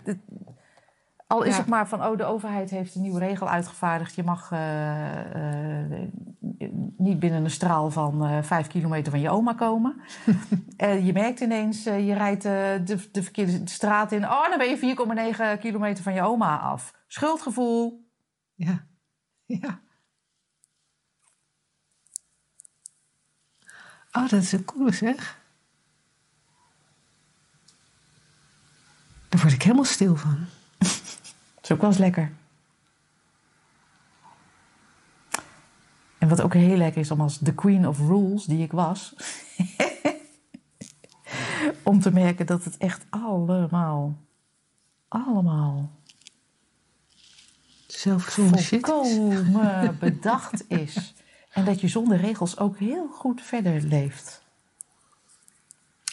al 1.26 1.43
is 1.43 1.52
Ja. 1.52 1.59
het 1.59 1.66
maar 1.66 1.88
van, 1.88 2.04
oh, 2.04 2.16
de 2.16 2.25
overheid 2.25 2.71
heeft 2.71 2.95
een 2.95 3.00
nieuwe 3.02 3.19
regel 3.19 3.49
uitgevaardigd. 3.49 4.14
Je 4.14 4.23
mag 4.23 4.52
eh, 4.52 5.85
eh, 5.85 6.11
niet 6.97 7.19
binnen 7.19 7.45
een 7.45 7.50
straal 7.50 7.90
van 7.90 8.25
eh, 8.25 8.43
vijf 8.43 8.66
kilometer 8.66 9.11
van 9.11 9.21
je 9.21 9.31
oma 9.31 9.52
komen. 9.52 10.00
en 10.76 11.04
je 11.04 11.12
merkt 11.12 11.40
ineens, 11.40 11.85
je 11.85 12.14
rijdt 12.14 12.43
de, 12.43 13.09
de 13.12 13.23
verkeerde 13.23 13.61
straat 13.64 14.12
in. 14.12 14.25
Oh, 14.25 14.49
dan 14.49 14.59
ben 14.59 14.69
je 14.69 15.57
4,9 15.57 15.61
kilometer 15.61 16.02
van 16.02 16.14
je 16.14 16.23
oma 16.23 16.59
af. 16.59 16.93
Schuldgevoel. 17.07 18.09
Ja. 18.54 18.87
Ja. 19.45 19.83
Oh, 24.12 24.28
dat 24.28 24.43
is 24.43 24.52
een 24.52 24.64
coole 24.64 24.93
zeg. 24.93 25.43
Daar 29.28 29.40
word 29.40 29.52
ik 29.52 29.62
helemaal 29.62 29.85
stil 29.85 30.16
van. 30.16 30.47
Is 31.64 31.73
ook 31.73 31.80
wel 31.80 31.90
eens 31.90 31.99
lekker. 31.99 32.33
En 36.18 36.28
wat 36.28 36.42
ook 36.42 36.54
heel 36.54 36.76
lekker 36.76 37.00
is 37.00 37.11
om 37.11 37.21
als 37.21 37.38
de 37.38 37.54
queen 37.54 37.88
of 37.88 37.99
rules 37.99 38.44
die 38.44 38.62
ik 38.62 38.73
was... 38.73 39.14
om 41.83 42.00
te 42.00 42.12
merken 42.12 42.47
dat 42.47 42.64
het 42.64 42.76
echt 42.76 43.06
allemaal, 43.11 44.16
allemaal 45.09 45.90
shit. 47.88 48.87
volkomen 48.87 49.97
bedacht 50.00 50.64
is. 50.68 51.14
En 51.50 51.64
dat 51.64 51.80
je 51.80 51.88
zonder 51.88 52.18
regels 52.18 52.59
ook 52.59 52.78
heel 52.78 53.09
goed 53.09 53.42
verder 53.42 53.83
leeft. 53.83 54.42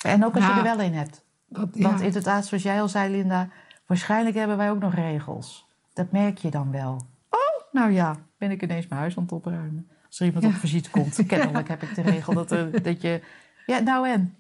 En 0.02 0.26
ook 0.26 0.36
als 0.36 0.46
je 0.46 0.52
er 0.52 0.64
wel 0.64 0.80
in 0.80 0.94
hebt. 0.94 1.24
Dat, 1.48 1.70
ja. 1.74 1.90
Want 1.90 2.02
inderdaad, 2.02 2.46
zoals 2.46 2.64
jij 2.64 2.82
al 2.82 2.88
zei, 2.88 3.12
Linda, 3.12 3.50
waarschijnlijk 3.92 4.36
hebben 4.36 4.58
wij 4.58 4.72
ook 4.72 4.80
nog 4.80 4.94
regels. 4.94 5.66
Dat 5.94 6.12
merk 6.12 6.38
je 6.38 6.50
dan 6.52 6.72
wel. 6.72 7.02
Oh, 7.30 7.40
nou 7.72 7.92
ja, 7.92 8.16
ben 8.38 8.52
ik 8.52 8.62
ineens 8.64 8.88
mijn 8.88 9.02
huis 9.02 9.18
aan 9.18 9.24
het 9.24 9.32
opruimen. 9.32 9.90
Als 10.08 10.20
er 10.20 10.26
iemand 10.26 10.44
Ja. 10.44 10.50
op 10.50 10.56
visite 10.56 10.90
komt, 10.90 11.26
kennelijk 11.26 11.68
heb 11.68 11.82
ik 11.84 11.96
de 11.96 12.02
regel 12.02 12.34
dat, 12.34 12.52
er, 12.52 12.72
dat 12.84 13.02
je... 13.02 13.22
Ja, 13.66 13.80
nou 13.80 14.10
en? 14.10 14.36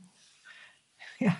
Ja. 1.17 1.35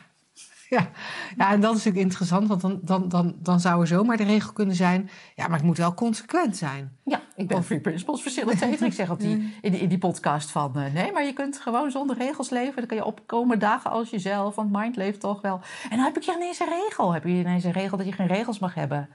Ja. 0.77 0.89
ja, 1.37 1.51
en 1.51 1.61
dat 1.61 1.69
is 1.75 1.77
natuurlijk 1.77 2.03
interessant, 2.03 2.47
want 2.47 2.61
dan, 2.61 2.79
dan, 2.83 3.09
dan, 3.09 3.35
dan 3.39 3.59
zou 3.59 3.81
er 3.81 3.87
zomaar 3.87 4.17
de 4.17 4.23
regel 4.23 4.53
kunnen 4.53 4.75
zijn... 4.75 5.09
ja, 5.35 5.47
maar 5.47 5.57
het 5.57 5.65
moet 5.65 5.77
wel 5.77 5.93
consequent 5.93 6.57
zijn. 6.57 6.97
Ja, 7.03 7.21
ik 7.35 7.47
ben 7.47 7.63
Free 7.63 7.79
Principles 7.79 8.21
Facilitator. 8.21 8.87
Ik 8.87 8.93
zeg 8.93 9.09
op 9.09 9.19
die, 9.19 9.31
in, 9.61 9.71
die, 9.71 9.81
in 9.81 9.89
die 9.89 9.97
podcast 9.97 10.51
van... 10.51 10.75
eh, 10.75 10.93
nee, 10.93 11.11
maar 11.11 11.23
je 11.23 11.33
kunt 11.33 11.59
gewoon 11.59 11.91
zonder 11.91 12.17
regels 12.17 12.49
leven. 12.49 12.75
Dan 12.75 12.85
kan 12.85 12.97
je 12.97 13.05
opkomen 13.05 13.59
dagen 13.59 13.91
als 13.91 14.09
jezelf, 14.09 14.55
want 14.55 14.71
mind 14.71 14.95
leeft 14.95 15.19
toch 15.19 15.41
wel. 15.41 15.61
En 15.89 15.97
dan 15.97 16.05
heb 16.05 16.17
ik 16.17 16.23
je 16.23 16.33
ineens 16.35 16.59
een 16.59 16.69
regel. 16.69 17.13
Heb 17.13 17.23
je 17.23 17.29
ineens 17.29 17.63
een 17.63 17.71
regel 17.71 17.97
dat 17.97 18.05
je 18.05 18.13
geen 18.13 18.27
regels 18.27 18.59
mag 18.59 18.73
hebben. 18.73 19.09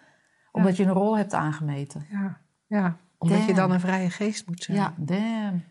Omdat 0.52 0.76
je 0.76 0.84
een 0.84 0.92
rol 0.92 1.16
hebt 1.16 1.34
aangemeten. 1.34 2.06
Ja, 2.10 2.40
ja. 2.66 2.96
omdat 3.18 3.44
je 3.44 3.54
dan 3.54 3.70
een 3.70 3.80
vrije 3.80 4.10
geest 4.10 4.46
moet 4.46 4.62
zijn. 4.62 4.76
Ja, 4.76 4.94
damn. 4.96 5.64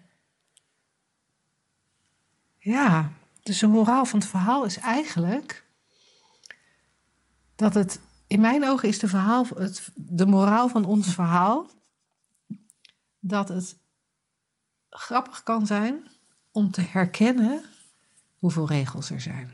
Ja, 2.57 3.09
dus 3.43 3.59
de 3.59 3.67
moraal 3.67 4.05
van 4.05 4.19
het 4.19 4.27
verhaal 4.27 4.65
is 4.65 4.79
eigenlijk 4.79 5.64
dat 7.55 7.73
het, 7.73 7.99
in 8.27 8.41
mijn 8.41 8.65
ogen 8.65 8.87
is 8.87 8.99
de, 8.99 9.07
verhaal, 9.07 9.45
het, 9.55 9.89
de 9.95 10.25
moraal 10.25 10.67
van 10.67 10.85
ons 10.85 11.13
verhaal 11.13 11.67
dat 13.19 13.49
het 13.49 13.77
grappig 14.89 15.43
kan 15.43 15.65
zijn 15.65 16.07
om 16.51 16.71
te 16.71 16.81
herkennen 16.81 17.61
hoeveel 18.39 18.67
regels 18.67 19.09
er 19.09 19.21
zijn. 19.21 19.51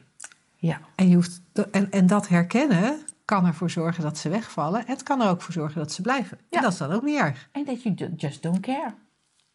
Ja. 0.55 0.81
En, 0.95 1.09
je 1.09 1.15
hoeft, 1.15 1.41
en, 1.71 1.91
en 1.91 2.07
dat 2.07 2.27
herkennen 2.27 2.99
kan 3.25 3.45
ervoor 3.45 3.69
zorgen 3.69 4.03
dat 4.03 4.17
ze 4.17 4.29
wegvallen. 4.29 4.85
En 4.85 4.93
het 4.93 5.03
kan 5.03 5.21
er 5.21 5.29
ook 5.29 5.41
voor 5.41 5.53
zorgen 5.53 5.77
dat 5.77 5.91
ze 5.91 6.01
blijven. 6.01 6.37
Ja. 6.49 6.57
En 6.57 6.63
dat 6.63 6.71
is 6.71 6.77
dan 6.77 6.91
ook 6.91 7.03
niet 7.03 7.19
erg. 7.19 7.49
En 7.51 7.65
dat 7.65 7.83
ju- 7.83 8.13
just 8.17 8.41
don't 8.41 8.59
care. 8.59 8.93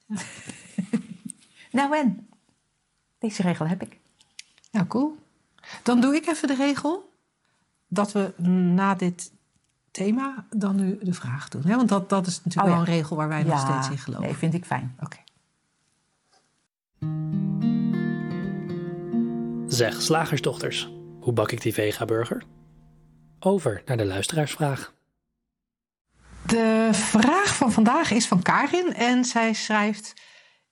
nou 1.71 1.97
en? 1.97 2.29
Deze 3.19 3.43
regel 3.43 3.67
heb 3.67 3.83
ik. 3.83 3.99
Ja, 4.71 4.85
cool. 4.87 5.17
Dan 5.83 6.01
doe 6.01 6.15
ik 6.15 6.27
even 6.27 6.49
de 6.49 6.55
regel 6.55 7.06
dat 7.89 8.13
we 8.13 8.33
na 8.43 8.95
dit 8.95 9.33
thema 9.91 10.47
dan 10.51 10.77
nu 10.77 10.99
de 11.03 11.13
vraag 11.13 11.49
doen. 11.49 11.63
Hè? 11.65 11.77
Want 11.77 11.89
dat, 11.89 12.09
dat 12.09 12.27
is 12.27 12.37
natuurlijk 12.45 12.63
Oh, 12.63 12.65
wel 12.65 12.75
ja. 12.75 12.81
een 12.81 12.99
regel 12.99 13.17
waar 13.17 13.29
wij 13.29 13.43
nog 13.43 13.61
steeds 13.61 13.91
in 13.91 13.99
geloven. 13.99 14.25
Nee, 14.25 14.35
vind 14.35 14.55
ik 14.55 14.65
fijn. 14.65 14.97
Oké. 15.01 15.17
Zeg, 19.67 20.03
slagersdochters, 20.03 20.91
hoe 21.21 21.33
bak 21.33 21.53
ik 21.53 21.63
die 21.63 21.75
vega-burger? 21.75 22.43
Over 23.39 23.83
naar 23.87 23.97
de 23.97 24.07
luisteraarsvraag. 24.07 24.95
De 26.47 26.89
vraag 26.93 27.57
van 27.57 27.73
vandaag 27.73 28.11
is 28.11 28.27
van 28.27 28.43
Karin 28.43 28.95
en 28.95 29.25
zij 29.25 29.53
schrijft... 29.53 30.15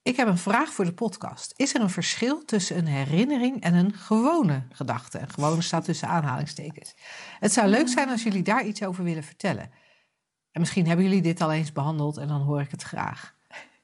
Ik 0.05 0.15
heb 0.15 0.27
een 0.27 0.37
vraag 0.37 0.73
voor 0.73 0.85
de 0.85 0.93
podcast. 0.93 1.53
Is 1.55 1.73
er 1.73 1.81
een 1.81 1.89
verschil 1.89 2.45
tussen 2.45 2.77
een 2.77 2.85
herinnering 2.85 3.61
en 3.61 3.73
een 3.73 3.93
gewone 3.93 4.67
gedachte? 4.69 5.17
En 5.17 5.29
gewone 5.29 5.61
staat 5.61 5.85
tussen 5.85 6.07
aanhalingstekens. 6.07 6.95
Het 7.39 7.53
zou 7.53 7.67
leuk 7.67 7.87
zijn 7.87 8.09
als 8.09 8.23
jullie 8.23 8.43
daar 8.43 8.65
iets 8.65 8.83
over 8.83 9.03
willen 9.03 9.23
vertellen. 9.23 9.71
En 10.51 10.59
misschien 10.59 10.87
hebben 10.87 11.05
jullie 11.05 11.21
dit 11.21 11.41
al 11.41 11.51
eens 11.51 11.71
behandeld 11.71 12.17
en 12.17 12.27
dan 12.27 12.41
hoor 12.41 12.61
ik 12.61 12.71
het 12.71 12.81
graag. 12.81 13.34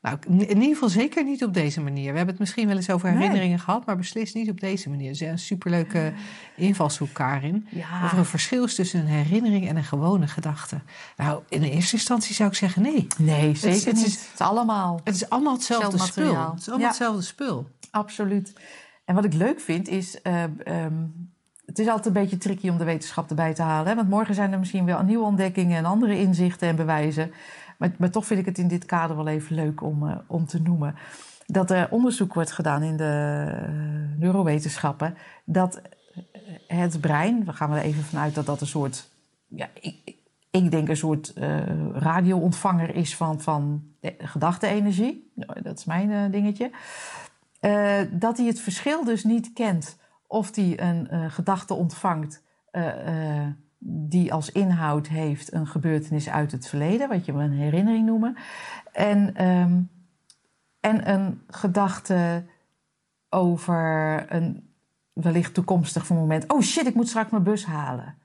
Nou, 0.02 0.18
in 0.28 0.40
ieder 0.40 0.64
geval 0.74 0.90
zeker 0.90 1.24
niet 1.24 1.44
op 1.44 1.54
deze 1.54 1.82
manier. 1.82 2.12
We 2.12 2.18
hebben 2.18 2.28
het 2.28 2.40
misschien 2.40 2.68
wel 2.68 2.76
eens 2.76 2.90
over 2.90 3.08
Nee. 3.10 3.18
herinneringen 3.18 3.60
gehad, 3.60 3.86
maar 3.86 3.98
beslist 3.98 4.36
niet 4.36 4.50
op 4.50 4.60
deze 4.60 4.90
manier. 4.90 5.10
Dus 5.10 5.20
een 5.20 5.40
superleuke 5.40 6.14
invalshoek, 6.56 7.14
Karin. 7.14 7.68
Ja. 7.70 8.04
Of 8.06 8.12
er 8.12 8.18
een 8.18 8.26
verschil 8.26 8.64
is 8.64 8.76
tussen 8.76 9.00
een 9.00 9.06
herinnering 9.08 9.68
en 9.68 9.76
een 9.78 9.84
gewone 9.84 10.28
gedachte. 10.28 10.82
Nou, 11.18 11.42
in 11.50 11.64
eerste 11.64 11.96
instantie 11.96 12.36
zou 12.36 12.50
ik 12.50 12.56
zeggen 12.56 12.82
nee. 12.82 13.08
Nee, 13.18 13.56
zeker 13.56 13.86
het 13.88 13.96
niet. 13.96 14.06
is- 14.06 14.14
Het 14.14 14.30
is 14.34 14.40
allemaal 14.40 15.02
Het 15.04 15.16
is 15.16 15.30
allemaal 15.30 15.54
hetzelfde 15.54 15.98
spul. 15.98 16.50
Het 16.50 16.60
is 16.60 16.68
allemaal 16.68 16.80
Ja. 16.80 16.88
hetzelfde 16.88 17.22
spul. 17.22 17.68
Absoluut. 17.92 18.54
En 19.06 19.16
wat 19.16 19.26
ik 19.26 19.34
leuk 19.34 19.60
vind 19.60 19.88
is. 19.88 20.22
eh, 20.22 20.44
ehm, 20.44 20.94
het 21.66 21.80
is 21.80 21.88
altijd 21.88 22.06
een 22.06 22.22
beetje 22.22 22.38
tricky 22.38 22.70
om 22.70 22.78
de 22.78 22.84
wetenschap 22.84 23.30
erbij 23.30 23.54
te 23.54 23.62
halen. 23.62 23.88
Hè? 23.90 23.96
Want 23.96 24.10
morgen 24.10 24.36
zijn 24.36 24.52
er 24.52 24.60
misschien 24.60 24.86
wel 24.86 25.02
nieuwe 25.04 25.26
ontdekkingen 25.26 25.78
en 25.78 25.86
andere 25.86 26.20
inzichten 26.20 26.68
en 26.68 26.76
bewijzen. 26.76 27.32
Maar, 27.82 27.92
maar 27.98 28.10
toch 28.12 28.26
vind 28.26 28.40
ik 28.40 28.46
het 28.46 28.58
in 28.58 28.68
dit 28.68 28.86
kader 28.86 29.16
wel 29.16 29.28
even 29.28 29.56
leuk 29.56 29.82
om, 29.82 30.08
eh, 30.08 30.16
om 30.28 30.46
te 30.46 30.62
noemen. 30.62 30.96
Dat 31.46 31.72
er 31.72 31.88
onderzoek 31.92 32.34
wordt 32.34 32.52
gedaan 32.52 32.84
in 32.84 32.98
de 32.98 33.46
eh, 33.48 34.20
neurowetenschappen. 34.20 35.16
Dat 35.46 35.82
het 36.68 37.02
brein, 37.02 37.46
we 37.46 37.54
gaan 37.54 37.72
er 37.72 37.82
even 37.82 38.04
vanuit 38.04 38.36
dat 38.36 38.46
dat 38.46 38.62
een 38.62 38.68
soort. 38.68 39.10
Ja, 39.48 39.70
ik, 39.82 39.96
ik- 40.52 40.72
denk 40.72 40.90
een 40.90 40.98
soort 40.98 41.34
eh 41.34 41.60
radioontvanger 41.94 42.96
is 42.96 43.16
van, 43.16 43.42
van 43.42 43.84
gedachte-energie. 44.18 45.32
Nou, 45.36 45.62
Dat 45.62 45.78
is 45.78 45.86
mijn 45.86 46.12
eh, 46.12 46.32
dingetje. 46.32 46.72
Eh, 47.60 48.00
dat 48.12 48.38
hij 48.38 48.46
het 48.48 48.60
verschil 48.62 49.04
dus 49.04 49.24
niet 49.24 49.54
kent 49.54 49.98
of 50.28 50.56
hij 50.56 50.80
een 50.80 51.08
eh, 51.10 51.26
gedachte 51.32 51.74
ontvangt 51.74 52.44
eh, 52.72 53.40
eh, 53.42 53.48
die 53.84 54.34
als 54.34 54.52
inhoud 54.52 55.08
heeft 55.08 55.54
een 55.54 55.68
gebeurtenis 55.68 56.30
uit 56.30 56.52
het 56.52 56.68
verleden, 56.68 57.10
wat 57.10 57.26
je 57.26 57.32
een 57.32 57.52
herinnering 57.52 58.06
noemen, 58.06 58.36
en, 58.92 59.36
ehm, 59.36 59.82
en 60.80 61.10
een 61.14 61.42
gedachte 61.48 62.46
over 63.30 64.26
een 64.34 64.70
wellicht 65.14 65.54
toekomstig 65.54 66.10
moment. 66.10 66.54
Oh 66.54 66.62
shit, 66.62 66.88
ik 66.88 66.96
moet 66.96 67.10
straks 67.10 67.32
mijn 67.32 67.44
bus 67.44 67.66
halen. 67.66 68.16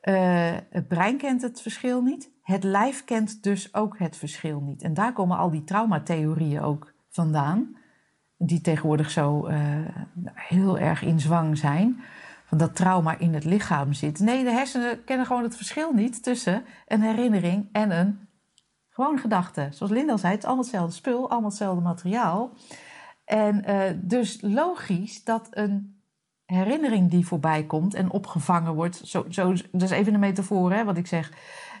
Eh, 0.00 0.52
het 0.70 0.88
brein 0.88 1.16
kent 1.16 1.42
het 1.42 1.60
verschil 1.60 2.02
niet. 2.02 2.30
Het 2.42 2.64
lijf 2.64 3.04
kent 3.04 3.42
dus 3.42 3.74
ook 3.74 3.98
het 3.98 4.16
verschil 4.16 4.60
niet. 4.60 4.82
En 4.82 4.94
daar 4.94 5.12
komen 5.12 5.36
al 5.36 5.50
die 5.50 5.64
traumatheorieën 5.64 6.60
ook 6.60 6.92
vandaan. 7.08 7.76
Die 8.36 8.60
tegenwoordig 8.60 9.10
zo 9.10 9.46
eh, 9.46 9.58
heel 10.34 10.78
erg 10.78 11.02
in 11.02 11.20
zwang 11.20 11.58
zijn. 11.58 12.00
Dat 12.56 12.76
trauma 12.76 13.18
in 13.18 13.34
het 13.34 13.44
lichaam 13.44 13.92
zit. 13.92 14.18
Nee, 14.18 14.44
de 14.44 14.50
hersenen 14.50 15.04
kennen 15.04 15.26
gewoon 15.26 15.42
het 15.42 15.56
verschil 15.56 15.92
niet 15.92 16.22
tussen 16.22 16.64
een 16.86 17.02
herinnering 17.02 17.68
en 17.72 17.90
een 17.90 18.28
gewoon 18.88 19.18
gedachte. 19.18 19.68
Zoals 19.70 19.92
Linda 19.92 20.16
zei, 20.16 20.32
het 20.32 20.42
is 20.42 20.46
allemaal 20.46 20.64
hetzelfde 20.64 20.94
spul, 20.94 21.30
allemaal 21.30 21.48
hetzelfde 21.48 21.82
materiaal. 21.82 22.52
En 23.24 23.64
eh, 23.64 23.92
dus 23.96 24.38
logisch 24.40 25.24
dat 25.24 25.48
een 25.50 26.02
herinnering 26.44 27.10
die 27.10 27.26
voorbij 27.26 27.64
komt 27.64 27.94
en 27.94 28.10
opgevangen 28.10 28.74
wordt, 28.74 29.00
zo, 29.04 29.24
zo, 29.28 29.52
dat 29.70 29.82
is 29.82 29.90
even 29.90 30.14
een 30.14 30.20
metafoor 30.20 30.72
hè, 30.72 30.84
wat 30.84 30.96
ik 30.96 31.06
zeg, 31.06 31.32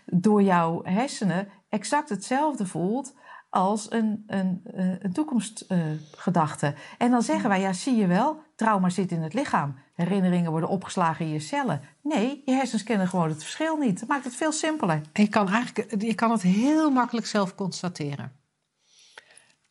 door 0.06 0.42
jouw 0.42 0.80
hersenen 0.84 1.48
exact 1.68 2.08
hetzelfde 2.08 2.66
voelt 2.66 3.14
als 3.52 3.90
een, 3.90 4.24
een, 4.26 4.60
eh, 4.74 5.00
een 5.00 5.12
toekomstgedachte. 5.12 6.74
en 6.98 7.10
dan 7.10 7.22
zeggen 7.22 7.48
wij, 7.48 7.60
ja 7.60 7.72
zie 7.72 7.96
je 7.96 8.06
wel, 8.06 8.40
trauma 8.56 8.88
zit 8.88 9.12
in 9.12 9.22
het 9.22 9.34
lichaam. 9.34 9.74
Herinneringen 9.94 10.50
worden 10.50 10.68
opgeslagen 10.68 11.24
in 11.24 11.32
je 11.32 11.38
cellen. 11.38 11.80
Nee, 12.02 12.42
je 12.44 12.52
hersens 12.52 12.82
kennen 12.82 13.08
gewoon 13.08 13.28
het 13.28 13.42
verschil 13.42 13.76
niet. 13.76 14.00
Dat 14.00 14.08
maakt 14.08 14.24
het 14.24 14.36
veel 14.36 14.52
simpeler. 14.52 15.00
En 15.12 15.22
je 15.22 15.28
kan, 15.28 15.48
eigenlijk, 15.48 16.02
je 16.02 16.14
kan 16.14 16.30
het 16.30 16.42
heel 16.42 16.90
makkelijk 16.90 17.26
zelf 17.26 17.54
constateren. 17.54 18.32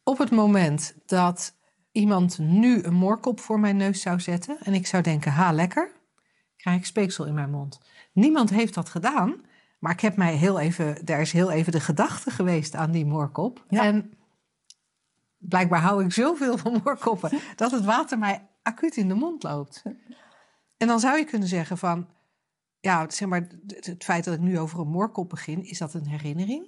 Op 0.03 0.17
het 0.17 0.31
moment 0.31 0.95
dat 1.05 1.55
iemand 1.91 2.37
nu 2.37 2.83
een 2.83 2.93
moorkop 2.93 3.39
voor 3.39 3.59
mijn 3.59 3.77
neus 3.77 4.01
zou 4.01 4.19
zetten 4.19 4.57
en 4.63 4.73
ik 4.73 4.87
zou 4.87 5.03
denken, 5.03 5.31
ha, 5.31 5.51
lekker, 5.51 5.91
krijg 6.57 6.77
ik 6.77 6.85
speeksel 6.85 7.25
in 7.25 7.33
mijn 7.33 7.51
mond. 7.51 7.79
Niemand 8.13 8.49
heeft 8.49 8.73
dat 8.73 8.89
gedaan, 8.89 9.35
maar 9.81 9.91
ik 9.91 9.99
heb 9.99 10.15
mij 10.15 10.35
heel 10.35 10.59
even, 10.59 11.05
daar 11.05 11.21
is 11.21 11.31
heel 11.31 11.51
even 11.51 11.71
de 11.71 11.79
gedachte 11.79 12.31
geweest 12.31 12.75
aan 12.75 12.91
die 12.91 13.05
moorkop. 13.05 13.65
Ja. 13.69 13.83
En 13.83 14.13
blijkbaar 15.37 15.81
hou 15.81 16.03
ik 16.03 16.13
zoveel 16.13 16.57
van 16.57 16.81
moorkoppen 16.83 17.39
dat 17.55 17.71
het 17.71 17.85
water 17.85 18.17
mij 18.17 18.47
acuut 18.61 18.97
in 18.97 19.07
de 19.07 19.13
mond 19.13 19.43
loopt. 19.43 19.83
En 20.77 20.87
dan 20.87 20.99
zou 20.99 21.17
je 21.17 21.25
kunnen 21.25 21.47
zeggen 21.47 21.77
van, 21.77 22.07
ja, 22.79 23.09
zeg 23.09 23.27
maar, 23.27 23.47
het 23.67 23.85
het 23.85 24.03
feit 24.03 24.23
dat 24.23 24.33
ik 24.33 24.39
nu 24.39 24.59
over 24.59 24.79
een 24.79 24.87
moorkop 24.87 25.29
begin, 25.29 25.63
is 25.63 25.77
dat 25.77 25.93
een 25.93 26.07
herinnering? 26.07 26.67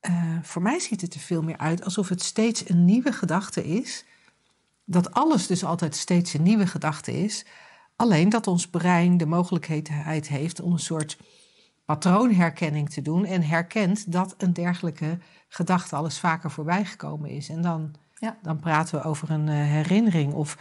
Eh, 0.00 0.38
voor 0.42 0.62
mij 0.62 0.78
ziet 0.78 1.00
het 1.00 1.14
er 1.14 1.20
veel 1.20 1.42
meer 1.42 1.58
uit 1.58 1.84
alsof 1.84 2.08
het 2.08 2.22
steeds 2.22 2.68
een 2.68 2.84
nieuwe 2.84 3.12
gedachte 3.12 3.66
is. 3.66 4.04
Dat 4.84 5.12
alles 5.12 5.46
dus 5.46 5.64
altijd 5.64 5.96
steeds 5.96 6.34
een 6.34 6.42
nieuwe 6.42 6.66
gedachte 6.66 7.22
is. 7.22 7.44
Alleen 7.96 8.28
dat 8.28 8.46
ons 8.46 8.68
brein 8.68 9.16
de 9.16 9.26
mogelijkheid 9.26 10.28
heeft 10.28 10.60
om 10.60 10.72
een 10.72 10.78
soort 10.78 11.18
patroonherkenning 11.86 12.90
te 12.90 13.02
doen. 13.02 13.24
En 13.24 13.42
herkent 13.42 14.12
dat 14.12 14.34
een 14.38 14.52
dergelijke 14.52 15.18
gedachte 15.48 15.96
al 15.96 16.04
eens 16.04 16.18
vaker 16.20 16.50
voorbij 16.50 16.84
gekomen 16.84 17.30
is. 17.30 17.48
En 17.48 17.62
dan, 17.62 17.94
Ja. 18.14 18.36
dan 18.42 18.58
praten 18.60 18.98
we 18.98 19.04
over 19.04 19.30
een 19.30 19.48
eh, 19.48 19.54
herinnering. 19.54 20.32
Of 20.32 20.58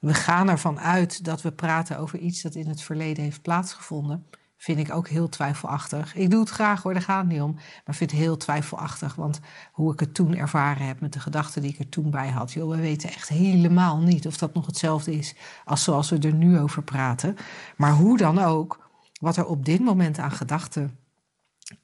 we 0.00 0.14
gaan 0.14 0.48
ervan 0.48 0.80
uit 0.80 1.24
dat 1.24 1.42
we 1.42 1.52
praten 1.52 1.98
over 1.98 2.18
iets 2.18 2.42
dat 2.42 2.54
in 2.54 2.68
het 2.68 2.82
verleden 2.82 3.22
heeft 3.22 3.42
plaatsgevonden. 3.42 4.26
Vind 4.56 4.78
ik 4.78 4.94
ook 4.94 5.08
heel 5.08 5.28
twijfelachtig. 5.28 6.14
Ik 6.14 6.30
doe 6.30 6.40
het 6.40 6.48
graag 6.50 6.82
hoor, 6.82 6.92
daar 6.92 7.02
gaat 7.02 7.22
het 7.22 7.32
niet 7.32 7.40
om. 7.40 7.54
Maar 7.84 7.94
vind 7.94 8.10
het 8.10 8.20
heel 8.20 8.36
twijfelachtig. 8.36 9.14
Want 9.14 9.40
hoe 9.72 9.92
ik 9.92 10.00
het 10.00 10.14
toen 10.14 10.36
ervaren 10.36 10.86
heb 10.86 11.00
met 11.00 11.12
de 11.12 11.20
gedachten 11.20 11.62
die 11.62 11.72
ik 11.72 11.78
er 11.78 11.88
toen 11.88 12.10
bij 12.10 12.28
had. 12.28 12.52
Joh, 12.52 12.70
we 12.70 12.76
weten 12.80 13.08
echt 13.08 13.28
helemaal 13.28 13.98
niet 13.98 14.26
of 14.26 14.36
dat 14.36 14.54
nog 14.54 14.66
hetzelfde 14.66 15.14
is 15.16 15.34
als 15.64 15.84
zoals 15.84 16.10
we 16.10 16.18
er 16.18 16.34
nu 16.34 16.58
over 16.58 16.82
praten. 16.82 17.36
Maar 17.76 17.92
hoe 17.92 18.16
dan 18.16 18.38
ook, 18.38 18.83
wat 19.24 19.36
er 19.36 19.46
op 19.46 19.64
dit 19.64 19.80
moment 19.80 20.18
aan 20.18 20.30
gedachten 20.30 20.98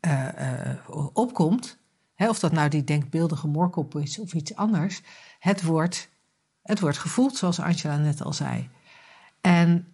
eh, 0.00 0.70
eh, 0.70 0.76
opkomt. 1.12 1.78
Hè, 2.14 2.28
of 2.28 2.38
dat 2.38 2.52
nou 2.52 2.68
die 2.68 2.84
denkbeeldige 2.84 3.46
moorkop 3.46 3.96
is 3.96 4.18
of 4.18 4.34
iets 4.34 4.54
anders. 4.54 5.02
Het 5.38 5.62
wordt, 5.62 6.08
het 6.62 6.80
wordt 6.80 6.98
gevoeld, 6.98 7.36
zoals 7.36 7.60
Angela 7.60 7.96
net 7.96 8.22
al 8.22 8.32
zei. 8.32 8.68
En 9.40 9.86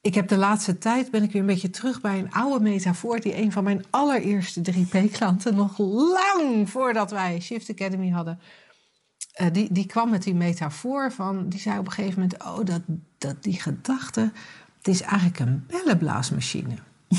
ik 0.00 0.14
heb 0.14 0.28
de 0.28 0.36
laatste 0.36 0.78
tijd 0.78 1.10
ben 1.10 1.22
ik 1.22 1.32
weer 1.32 1.40
een 1.40 1.46
beetje 1.46 1.70
terug 1.70 2.00
bij 2.00 2.18
een 2.18 2.32
oude 2.32 2.64
metafoor 2.64 3.20
die 3.20 3.36
een 3.36 3.52
van 3.52 3.64
mijn 3.64 3.84
allereerste 3.90 4.62
3P-klanten 4.72 5.54
nog 5.54 5.78
lang 5.78 6.70
voordat 6.70 7.10
wij 7.10 7.40
Shift 7.40 7.70
Academy 7.70 8.08
hadden, 8.08 8.40
eh, 9.32 9.46
die, 9.52 9.72
die 9.72 9.86
kwam 9.86 10.10
met 10.10 10.22
die 10.22 10.34
metafoor 10.34 11.12
van, 11.12 11.48
die 11.48 11.60
zei 11.60 11.78
op 11.78 11.86
een 11.86 11.92
gegeven 11.92 12.20
moment, 12.20 12.42
oh 12.42 12.64
dat, 12.64 12.82
dat 13.18 13.42
die 13.42 13.60
gedachte, 13.60 14.32
het 14.88 15.00
is 15.00 15.06
eigenlijk 15.06 15.38
een 15.38 15.64
bellenblaasmachine. 15.66 16.74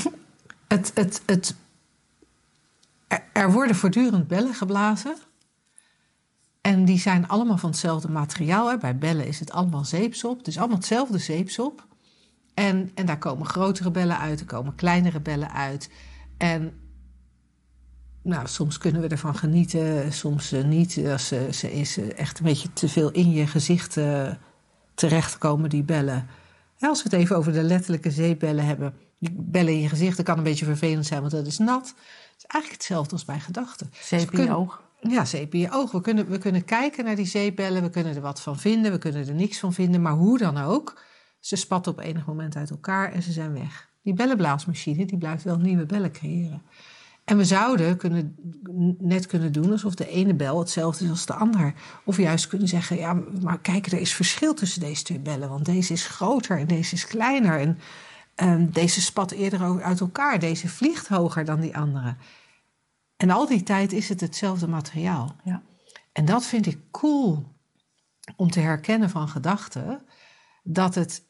het, 0.68 0.90
het, 0.94 1.22
het 1.26 1.54
er, 3.08 3.22
er 3.32 3.52
worden 3.52 3.76
voortdurend 3.76 4.28
bellen 4.28 4.54
geblazen. 4.54 5.16
En 6.60 6.84
die 6.84 6.98
zijn 6.98 7.28
allemaal 7.28 7.58
van 7.58 7.70
hetzelfde 7.70 8.08
materiaal. 8.08 8.70
Hè. 8.70 8.78
Bij 8.78 8.98
bellen 8.98 9.26
is 9.26 9.40
het 9.40 9.52
allemaal 9.52 9.84
zeepsop. 9.84 10.38
Het 10.38 10.46
is 10.46 10.58
allemaal 10.58 10.76
hetzelfde 10.76 11.18
zeepsop. 11.18 11.86
En, 12.54 12.90
en 12.94 13.06
daar 13.06 13.18
komen 13.18 13.46
grotere 13.46 13.90
bellen 13.90 14.18
uit, 14.18 14.40
er 14.40 14.46
komen 14.46 14.74
kleinere 14.74 15.20
bellen 15.20 15.52
uit. 15.52 15.90
En 16.36 16.80
nou, 18.22 18.46
soms 18.48 18.78
kunnen 18.78 19.02
we 19.02 19.08
ervan 19.08 19.36
genieten, 19.36 20.12
soms 20.12 20.52
eh, 20.52 20.64
niet. 20.64 21.00
Als 21.06 21.26
ze, 21.26 21.48
ze 21.52 21.72
is 21.72 21.98
eh, 21.98 22.18
echt 22.18 22.38
een 22.38 22.44
beetje 22.44 22.72
te 22.72 22.88
veel 22.88 23.10
in 23.10 23.30
je 23.30 23.46
gezicht 23.46 23.96
eh, 23.96 24.32
terechtkomen, 24.94 25.70
die 25.70 25.82
bellen. 25.82 26.28
Als 26.88 27.02
we 27.02 27.08
het 27.10 27.18
even 27.18 27.36
over 27.36 27.52
de 27.52 27.62
letterlijke 27.62 28.10
zeepbellen 28.10 28.64
hebben. 28.64 28.94
Die 29.18 29.34
bellen 29.36 29.72
in 29.72 29.80
je 29.80 29.88
gezicht, 29.88 30.16
dat 30.16 30.26
kan 30.26 30.38
een 30.38 30.44
beetje 30.44 30.64
vervelend 30.64 31.06
zijn, 31.06 31.20
want 31.20 31.32
dat 31.32 31.46
is 31.46 31.58
nat. 31.58 31.86
Het 31.86 32.36
is 32.38 32.44
eigenlijk 32.46 32.82
hetzelfde 32.82 33.12
als 33.12 33.24
bij 33.24 33.40
gedachten. 33.40 33.90
Zeep 34.02 34.30
in 34.30 34.44
je 34.44 34.54
oog. 34.54 34.82
Ja, 35.00 35.24
zeep 35.24 35.54
in 35.54 35.60
je 35.60 35.70
oog. 35.70 35.90
We 35.90 36.00
kunnen, 36.00 36.28
we 36.28 36.38
kunnen 36.38 36.64
kijken 36.64 37.04
naar 37.04 37.16
die 37.16 37.26
zeepbellen, 37.26 37.82
we 37.82 37.90
kunnen 37.90 38.14
er 38.14 38.20
wat 38.20 38.40
van 38.40 38.58
vinden, 38.58 38.92
we 38.92 38.98
kunnen 38.98 39.28
er 39.28 39.34
niks 39.34 39.58
van 39.58 39.72
vinden. 39.72 40.02
Maar 40.02 40.12
hoe 40.12 40.38
dan 40.38 40.58
ook, 40.58 41.02
ze 41.40 41.56
spatten 41.56 41.92
op 41.92 41.98
enig 41.98 42.26
moment 42.26 42.56
uit 42.56 42.70
elkaar 42.70 43.12
en 43.12 43.22
ze 43.22 43.32
zijn 43.32 43.52
weg. 43.52 43.88
Die 44.02 44.14
bellenblaasmachine 44.14 45.06
die 45.06 45.18
blijft 45.18 45.44
wel 45.44 45.58
nieuwe 45.58 45.86
bellen 45.86 46.12
creëren. 46.12 46.62
En 47.30 47.36
we 47.36 47.44
zouden 47.44 47.96
kunnen, 47.96 48.36
net 48.98 49.26
kunnen 49.26 49.52
doen 49.52 49.70
alsof 49.70 49.94
de 49.94 50.08
ene 50.08 50.34
bel 50.34 50.58
hetzelfde 50.58 51.04
is 51.04 51.10
als 51.10 51.26
de 51.26 51.34
ander. 51.34 51.74
Of 52.04 52.16
juist 52.16 52.46
kunnen 52.46 52.68
zeggen, 52.68 52.96
ja, 52.96 53.12
maar 53.42 53.60
kijk, 53.60 53.86
er 53.86 54.00
is 54.00 54.14
verschil 54.14 54.54
tussen 54.54 54.80
deze 54.80 55.02
twee 55.02 55.18
bellen. 55.18 55.48
Want 55.48 55.64
deze 55.64 55.92
is 55.92 56.06
groter 56.06 56.58
en 56.58 56.66
deze 56.66 56.94
is 56.94 57.06
kleiner. 57.06 57.60
En 57.60 57.78
ehm, 58.34 58.70
deze 58.70 59.00
spat 59.00 59.30
eerder 59.30 59.82
uit 59.82 60.00
elkaar. 60.00 60.38
Deze 60.38 60.68
vliegt 60.68 61.08
hoger 61.08 61.44
dan 61.44 61.60
die 61.60 61.76
andere. 61.76 62.16
En 63.16 63.30
al 63.30 63.46
die 63.46 63.62
tijd 63.62 63.92
is 63.92 64.08
het 64.08 64.20
hetzelfde 64.20 64.68
materiaal. 64.68 65.36
Ja. 65.44 65.62
En 66.12 66.24
dat 66.24 66.44
vind 66.46 66.66
ik 66.66 66.78
cool 66.90 67.44
om 68.36 68.50
te 68.50 68.60
herkennen 68.60 69.10
van 69.10 69.28
gedachten. 69.28 70.02
Dat 70.62 70.94
het, 70.94 71.22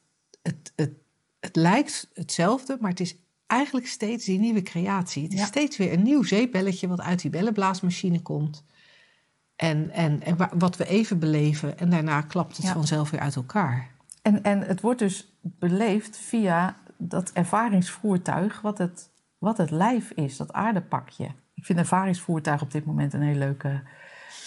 het, 0.42 0.72
het, 0.76 0.92
het 1.40 1.56
lijkt 1.56 2.10
hetzelfde, 2.14 2.76
maar 2.80 2.90
het 2.90 3.00
is 3.00 3.16
eigenlijk 3.50 3.86
steeds 3.86 4.24
die 4.24 4.38
nieuwe 4.38 4.62
creatie. 4.62 5.22
Het 5.22 5.32
is 5.32 5.38
Ja. 5.38 5.44
steeds 5.46 5.76
weer 5.76 5.92
een 5.92 6.02
nieuw 6.02 6.22
zeepbelletje 6.22 6.88
wat 6.88 7.00
uit 7.00 7.20
die 7.22 7.30
bellenblaasmachine 7.30 8.20
komt. 8.22 8.64
En, 9.56 9.90
en, 9.90 10.22
en 10.22 10.36
wa- 10.36 10.50
wat 10.58 10.76
we 10.76 10.86
even 10.86 11.18
beleven 11.18 11.78
en 11.78 11.90
daarna 11.90 12.20
klapt 12.20 12.56
het 12.56 12.66
Ja. 12.66 12.72
vanzelf 12.72 13.10
weer 13.10 13.20
uit 13.20 13.36
elkaar. 13.36 13.88
En, 14.22 14.42
en 14.42 14.60
het 14.60 14.80
wordt 14.80 14.98
dus 14.98 15.32
beleefd 15.40 16.16
via 16.16 16.76
dat 16.96 17.30
ervaringsvoertuig 17.32 18.60
wat 18.60 18.78
het, 18.78 19.10
wat 19.38 19.56
het 19.58 19.70
lijf 19.70 20.10
is, 20.10 20.36
dat 20.36 20.52
aardepakje. 20.52 21.24
Ik 21.54 21.64
vind 21.64 21.78
ervaringsvoertuig 21.78 22.62
op 22.62 22.70
dit 22.70 22.84
moment 22.84 23.12
een 23.12 23.22
hele 23.22 23.38
leuke 23.38 23.80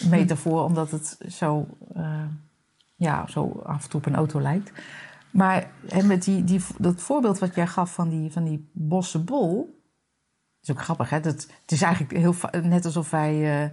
metafoor, 0.09 0.63
omdat 0.63 0.91
het 0.91 1.17
zo, 1.29 1.67
eh, 1.95 2.25
ja, 2.95 3.27
zo 3.27 3.61
af 3.65 3.83
en 3.83 3.89
toe 3.89 3.99
op 3.99 4.05
een 4.05 4.15
auto 4.15 4.41
lijkt. 4.41 4.71
Maar 5.34 5.72
en 5.89 6.08
met 6.08 6.24
die, 6.24 6.43
die, 6.43 6.62
dat 6.78 7.02
voorbeeld 7.02 7.39
wat 7.39 7.56
jij 7.56 7.67
gaf 7.67 7.93
van 7.93 8.10
die, 8.10 8.32
van 8.32 8.43
die 8.43 8.69
bossenbol, 8.74 9.82
is 10.62 10.72
ook 10.72 10.82
grappig, 10.82 11.10
hè? 11.10 11.19
Dat, 11.19 11.41
het 11.62 11.72
is 11.72 11.82
eigenlijk 11.82 12.17
heel, 12.17 12.36
net 12.62 12.86
alsof 12.86 13.10
wij, 13.10 13.34
eh, 13.34 13.63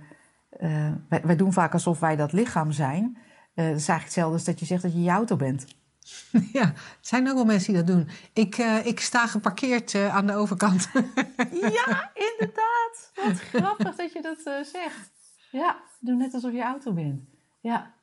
eh, 0.50 0.94
wij... 1.08 1.20
Wij 1.22 1.36
doen 1.36 1.52
vaak 1.52 1.72
alsof 1.72 2.00
wij 2.00 2.16
dat 2.16 2.32
lichaam 2.32 2.72
zijn. 2.72 3.18
Eh 3.54 3.66
dat 3.66 3.76
is 3.76 3.88
eigenlijk 3.88 4.04
hetzelfde 4.04 4.32
als 4.32 4.44
dat 4.44 4.60
je 4.60 4.66
zegt 4.66 4.82
dat 4.82 4.92
je 4.92 5.02
je 5.02 5.10
auto 5.10 5.36
bent. 5.36 5.66
Ja, 6.52 6.62
er 6.62 6.98
zijn 7.00 7.28
ook 7.28 7.34
wel 7.34 7.44
mensen 7.44 7.72
die 7.72 7.82
dat 7.82 7.96
doen. 7.96 8.08
Ik, 8.32 8.56
ik 8.84 9.00
sta 9.00 9.26
geparkeerd 9.26 9.94
aan 9.94 10.26
de 10.26 10.34
overkant. 10.34 10.90
Ja, 11.76 12.10
inderdaad. 12.14 13.12
Wat 13.14 13.40
grappig 13.40 13.96
dat 13.96 14.12
je 14.12 14.22
dat 14.22 14.66
zegt. 14.66 15.10
Ja, 15.50 15.80
doe 15.98 16.14
net 16.14 16.34
alsof 16.34 16.52
je 16.52 16.62
auto 16.62 16.92
bent. 16.92 17.22
Ja. 17.60 17.94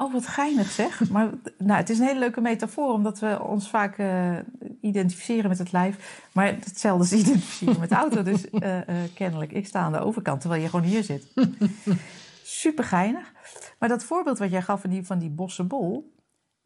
Oh, 0.00 0.12
wat 0.12 0.26
geinig 0.26 0.70
zeg. 0.70 1.10
Maar 1.10 1.30
nou, 1.58 1.78
het 1.78 1.90
is 1.90 1.98
een 1.98 2.06
hele 2.06 2.18
leuke 2.18 2.40
metafoor, 2.40 2.92
omdat 2.92 3.18
we 3.18 3.42
ons 3.42 3.70
vaak 3.70 3.98
eh, 3.98 4.36
identificeren 4.80 5.48
met 5.48 5.58
het 5.58 5.72
lijf. 5.72 6.24
Maar 6.32 6.46
hetzelfde 6.46 7.04
is 7.16 7.22
identificeren 7.22 7.80
met 7.80 7.88
de 7.88 7.94
auto. 7.94 8.22
Dus 8.22 8.50
eh, 8.50 8.78
eh, 8.78 9.10
kennelijk, 9.14 9.52
ik 9.52 9.66
sta 9.66 9.80
aan 9.80 9.92
de 9.92 9.98
overkant, 9.98 10.40
terwijl 10.40 10.62
je 10.62 10.68
gewoon 10.68 10.84
hier 10.84 11.02
zit. 11.02 11.32
Super 12.42 12.84
geinig. 12.84 13.32
Maar 13.78 13.88
dat 13.88 14.04
voorbeeld 14.04 14.38
wat 14.38 14.50
jij 14.50 14.62
gaf 14.62 14.80
van 14.80 14.90
die, 14.90 15.06
van 15.06 15.18
die 15.18 15.30
bossenbol, 15.30 16.14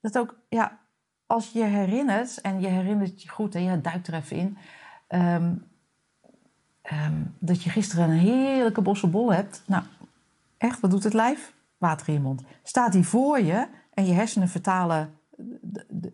dat 0.01 0.19
ook, 0.19 0.37
ja, 0.49 0.79
als 1.27 1.51
je 1.51 1.65
herinnert, 1.65 2.41
en 2.41 2.61
je 2.61 2.69
herinnert 2.69 3.23
je 3.23 3.29
goed 3.29 3.55
en 3.55 3.63
je 3.63 3.81
duikt 3.81 4.07
er 4.07 4.15
even 4.15 4.37
in, 4.37 4.59
ehm, 5.07 5.55
ehm, 6.83 7.23
dat 7.39 7.63
je 7.63 7.71
gisteren 7.71 8.11
een 8.11 8.19
heerlijke 8.19 8.81
bossenbol 8.81 9.33
hebt. 9.33 9.63
Nou, 9.67 9.83
echt, 10.59 10.81
wat 10.81 10.91
doet 10.91 11.05
het 11.05 11.15
lijf? 11.15 11.53
Water 11.83 12.09
in 12.09 12.15
je 12.15 12.21
mond. 12.21 12.43
Staat 12.63 12.93
die 12.93 13.07
voor 13.07 13.41
je 13.41 13.69
en 13.95 14.07
je 14.07 14.13
hersenen 14.13 14.49
vertalen 14.49 15.19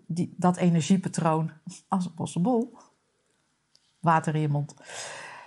die, 0.06 0.34
dat 0.36 0.56
energiepatroon 0.56 1.50
als 1.88 2.04
een 2.04 2.14
bossenbol. 2.14 2.78
Water 4.00 4.34
in 4.34 4.40
je 4.40 4.48
mond. 4.48 4.74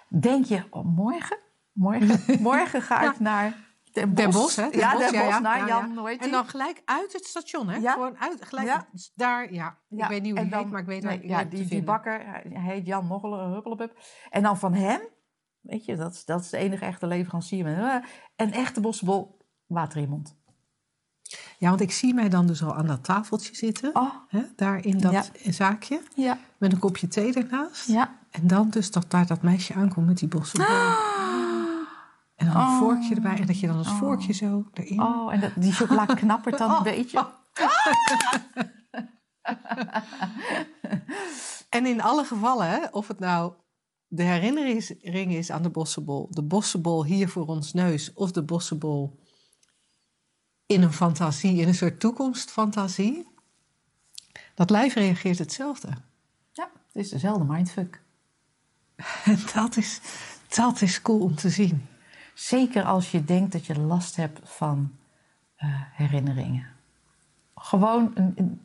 Denk 0.08 0.46
je, 0.46 0.64
oh, 0.70 0.86
morgen? 0.86 1.38
Morgen, 1.72 2.42
morgen 2.42 2.82
ga 2.82 3.12
ik 3.12 3.20
naar 3.20 3.70
Den 3.92 4.14
Bosch. 4.14 4.16
Den 4.16 4.32
Bosch, 4.32 4.56
hè? 4.56 4.70
Den 4.70 4.80
ja, 4.80 4.94
Bosch, 4.94 5.12
Den 5.12 5.24
Bosch, 5.24 5.40
naar 5.40 5.58
ja, 5.58 5.68
Jan, 5.68 6.04
ja. 6.04 6.18
En 6.18 6.32
dan 6.32 6.46
gelijk 6.46 6.82
uit 6.86 7.14
het 7.14 7.26
station, 7.26 7.70
hè? 7.70 7.78
Ja. 7.78 7.92
Gewoon 7.92 8.18
uit, 8.18 8.46
gelijk 8.46 8.68
Ja. 8.68 8.88
daar, 9.16 9.54
ja. 9.54 9.78
Ik 9.90 10.06
weet 10.06 10.22
niet 10.22 10.38
hoe 10.38 10.50
dan- 10.50 10.60
heet, 10.60 10.72
maar 10.72 10.82
ik 10.82 10.88
weet 10.88 11.04
nee, 11.04 11.18
waar 11.18 11.28
ja, 11.28 11.44
die, 11.44 11.84
bakker, 11.84 12.26
hij 12.26 12.74
heet 12.74 12.86
Jan 12.86 13.08
Noggelen, 13.08 13.52
huppelepup. 13.52 14.00
En 14.30 14.44
dan 14.44 14.58
van 14.58 14.74
hem, 14.74 15.02
weet 15.62 15.86
je, 15.86 15.96
dat 15.96 16.14
is, 16.14 16.26
dat 16.26 16.42
is 16.42 16.50
de 16.50 16.58
enige 16.58 16.86
echte 16.86 17.08
leverancier. 17.08 17.68
Eh, 17.68 17.96
een 18.36 18.54
echte 18.54 18.82
bossenbol, 18.82 19.41
water 19.74 19.98
in 19.98 20.04
je 20.04 20.10
mond. 20.10 20.36
Ja, 21.58 21.70
want 21.70 21.82
ik 21.82 21.92
zie 21.92 22.14
mij 22.14 22.30
dan 22.30 22.48
dus 22.48 22.64
al 22.64 22.76
aan 22.76 22.88
dat 22.88 23.04
tafeltje 23.04 23.56
zitten. 23.56 23.96
Oh, 23.96 24.14
Hè, 24.28 24.42
daar 24.56 24.86
in 24.86 24.98
dat 24.98 25.12
Ja. 25.12 25.52
zaakje. 25.52 26.02
ja, 26.16 26.38
Met 26.58 26.72
een 26.74 26.80
kopje 26.80 27.08
thee 27.08 27.34
ernaast. 27.34 27.88
ja. 27.88 28.20
En 28.32 28.48
dan 28.48 28.70
dus 28.70 28.92
dat 28.92 29.06
daar 29.12 29.26
dat 29.28 29.42
meisje 29.42 29.74
aankomt 29.74 30.08
met 30.08 30.18
die 30.18 30.28
bossenbol. 30.28 30.76
En 32.36 32.46
dan 32.48 32.56
een 32.56 32.62
Oh. 32.68 32.78
vorkje 32.78 33.16
erbij. 33.16 33.40
En 33.40 33.46
dat 33.46 33.60
je 33.60 33.68
dan 33.68 33.78
als 33.78 33.88
vorkje 33.92 34.34
zo 34.34 34.66
erin... 34.74 35.02
Oh, 35.02 35.34
en 35.34 35.40
dat, 35.40 35.52
die 35.56 35.72
chocola 35.72 36.06
knappert 36.22 36.58
dan 36.58 36.72
een 36.76 36.84
beetje. 36.84 37.28
En 41.70 41.86
in 41.86 42.02
alle 42.02 42.24
gevallen, 42.24 42.94
of 42.94 43.08
het 43.08 43.20
nou 43.20 43.54
de 44.08 44.24
herinnering 44.24 45.34
is 45.34 45.52
aan 45.52 45.64
de 45.64 45.70
bossenbol... 45.70 46.28
de 46.30 46.42
bossenbol 46.44 47.06
hier 47.06 47.30
voor 47.30 47.46
ons 47.48 47.74
neus... 47.74 48.14
of 48.14 48.32
de 48.32 48.44
bossenbol 48.44 49.20
in 50.72 50.82
een 50.82 50.94
fantasie, 50.94 51.62
in 51.62 51.68
een 51.68 51.74
soort 51.76 52.00
toekomstfantasie... 52.00 53.28
dat 54.54 54.70
lijf 54.70 54.94
reageert 54.94 55.38
hetzelfde. 55.40 55.88
Ja, 56.54 56.70
het 56.74 57.04
is 57.04 57.10
dezelfde 57.10 57.44
mindfuck. 57.44 58.02
En 59.26 59.40
dat 59.54 59.78
is, 59.78 60.02
dat 60.48 60.82
is 60.82 61.02
cool 61.02 61.20
om 61.20 61.36
te 61.36 61.50
zien. 61.50 61.86
Zeker 62.34 62.84
als 62.84 63.12
je 63.12 63.26
denkt 63.26 63.52
dat 63.52 63.66
je 63.66 63.80
last 63.80 64.16
hebt 64.16 64.40
van 64.44 64.92
eh, 65.56 65.68
herinneringen. 65.92 66.68
Gewoon, 67.56 68.12
een, 68.14 68.34
een- 68.36 68.62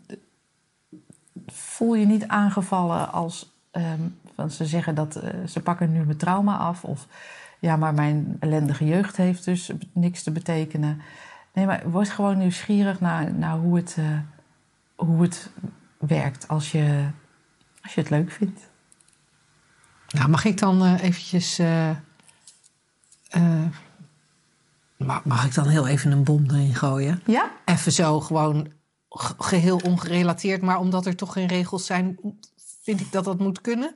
voel 1.47 1.95
je 1.95 2.07
niet 2.07 2.27
aangevallen 2.27 3.13
als 3.13 3.53
ehm, 3.71 4.01
van 4.35 4.51
ze 4.51 4.67
zeggen 4.67 4.95
dat 4.95 5.17
eh, 5.17 5.47
ze 5.47 5.61
pakken 5.61 5.93
nu 5.93 6.05
mijn 6.05 6.17
trauma 6.19 6.57
af. 6.57 6.85
Of 6.85 7.07
ja, 7.61 7.77
maar 7.77 7.95
mijn 7.95 8.37
ellendige 8.41 8.85
jeugd 8.85 9.17
heeft 9.17 9.45
dus 9.45 9.71
niks 9.93 10.23
te 10.23 10.31
betekenen. 10.31 11.01
Nee, 11.57 11.67
maar 11.67 11.91
word 11.91 12.09
gewoon 12.11 12.39
nieuwsgierig 12.39 13.01
naar, 13.01 13.35
naar 13.35 13.57
hoe, 13.59 13.77
het, 13.77 13.95
eh, 13.99 14.19
hoe 14.97 15.23
het 15.23 15.51
werkt 15.99 16.49
als 16.49 16.73
je, 16.73 17.09
als 17.83 17.95
je 17.95 18.01
het 18.01 18.11
leuk 18.11 18.31
vindt. 18.33 18.61
Nou, 20.09 20.29
mag 20.29 20.45
ik 20.45 20.59
dan 20.59 20.85
eh, 20.85 21.03
eventjes... 21.03 21.59
eh, 21.59 21.91
ma- 24.97 25.23
mag 25.25 25.45
ik 25.45 25.55
dan 25.55 25.69
heel 25.69 25.87
even 25.87 26.11
een 26.13 26.25
bom 26.25 26.45
erin 26.51 26.75
gooien? 26.75 27.23
Ja? 27.27 27.51
Even 27.65 27.93
zo 27.93 28.21
gewoon 28.21 28.73
ge- 29.11 29.35
geheel 29.39 29.77
ongerelateerd, 29.85 30.63
maar 30.63 30.79
omdat 30.79 31.07
er 31.07 31.17
toch 31.17 31.33
geen 31.33 31.47
regels 31.49 31.87
zijn, 31.87 32.19
vind 32.83 33.01
ik 33.01 33.13
dat 33.13 33.25
dat 33.25 33.39
moet 33.39 33.61
kunnen. 33.61 33.95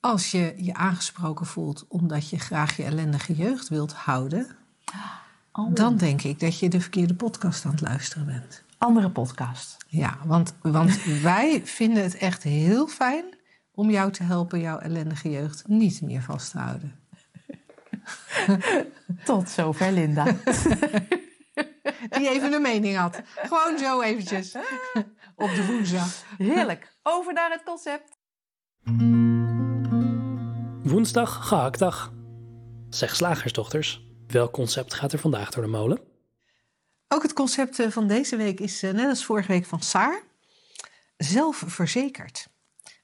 Als 0.00 0.30
je 0.30 0.54
je 0.56 0.74
aangesproken 0.74 1.46
voelt 1.46 1.84
omdat 1.88 2.28
je 2.30 2.38
graag 2.38 2.76
je 2.76 2.84
ellendige 2.84 3.34
jeugd 3.34 3.68
wilt 3.68 3.92
houden, 3.92 4.56
Oh. 5.58 5.74
dan 5.74 5.96
denk 5.96 6.22
ik 6.22 6.40
dat 6.40 6.58
je 6.58 6.68
de 6.68 6.80
verkeerde 6.80 7.14
podcast 7.14 7.64
aan 7.64 7.70
het 7.70 7.80
luisteren 7.80 8.26
bent. 8.26 8.64
Andere 8.78 9.10
podcast. 9.10 9.76
Ja, 9.86 10.18
want, 10.24 10.54
want 10.62 11.04
wij 11.22 11.60
vinden 11.64 12.02
het 12.02 12.16
echt 12.16 12.42
heel 12.42 12.86
fijn 12.86 13.24
om 13.72 13.90
jou 13.90 14.12
te 14.12 14.22
helpen 14.22 14.60
jouw 14.60 14.78
ellendige 14.78 15.30
jeugd 15.30 15.68
niet 15.68 16.02
meer 16.02 16.22
vast 16.22 16.50
te 16.50 16.58
houden. 16.58 17.00
Tot 19.24 19.50
zover, 19.50 19.92
Linda. 19.92 20.24
Die 22.10 22.28
even 22.28 22.52
een 22.52 22.62
mening 22.62 22.96
had. 22.96 23.20
Gewoon 23.36 23.78
zo 23.78 24.00
eventjes 24.00 24.56
op 25.36 25.50
de 25.54 25.66
woensdag. 25.66 26.24
Heerlijk. 26.36 26.96
Over 27.02 27.32
naar 27.32 27.50
het 27.50 27.62
concept. 27.62 28.16
Woensdag 30.90 31.48
gehaktdag. 31.48 32.12
Zeg 32.88 33.16
slagersdochters, 33.16 34.07
welk 34.30 34.52
concept 34.52 34.94
gaat 34.94 35.12
er 35.12 35.18
vandaag 35.18 35.50
door 35.50 35.62
de 35.62 35.68
molen? 35.68 36.00
Ook 37.08 37.22
het 37.22 37.32
concept 37.32 37.78
eh, 37.78 37.90
van 37.90 38.08
deze 38.08 38.36
week 38.36 38.60
is, 38.60 38.82
eh, 38.82 38.92
net 38.92 39.08
als 39.08 39.24
vorige 39.24 39.52
week 39.52 39.66
van 39.66 39.80
Saar, 39.80 40.22
zelfverzekerd. 41.16 42.48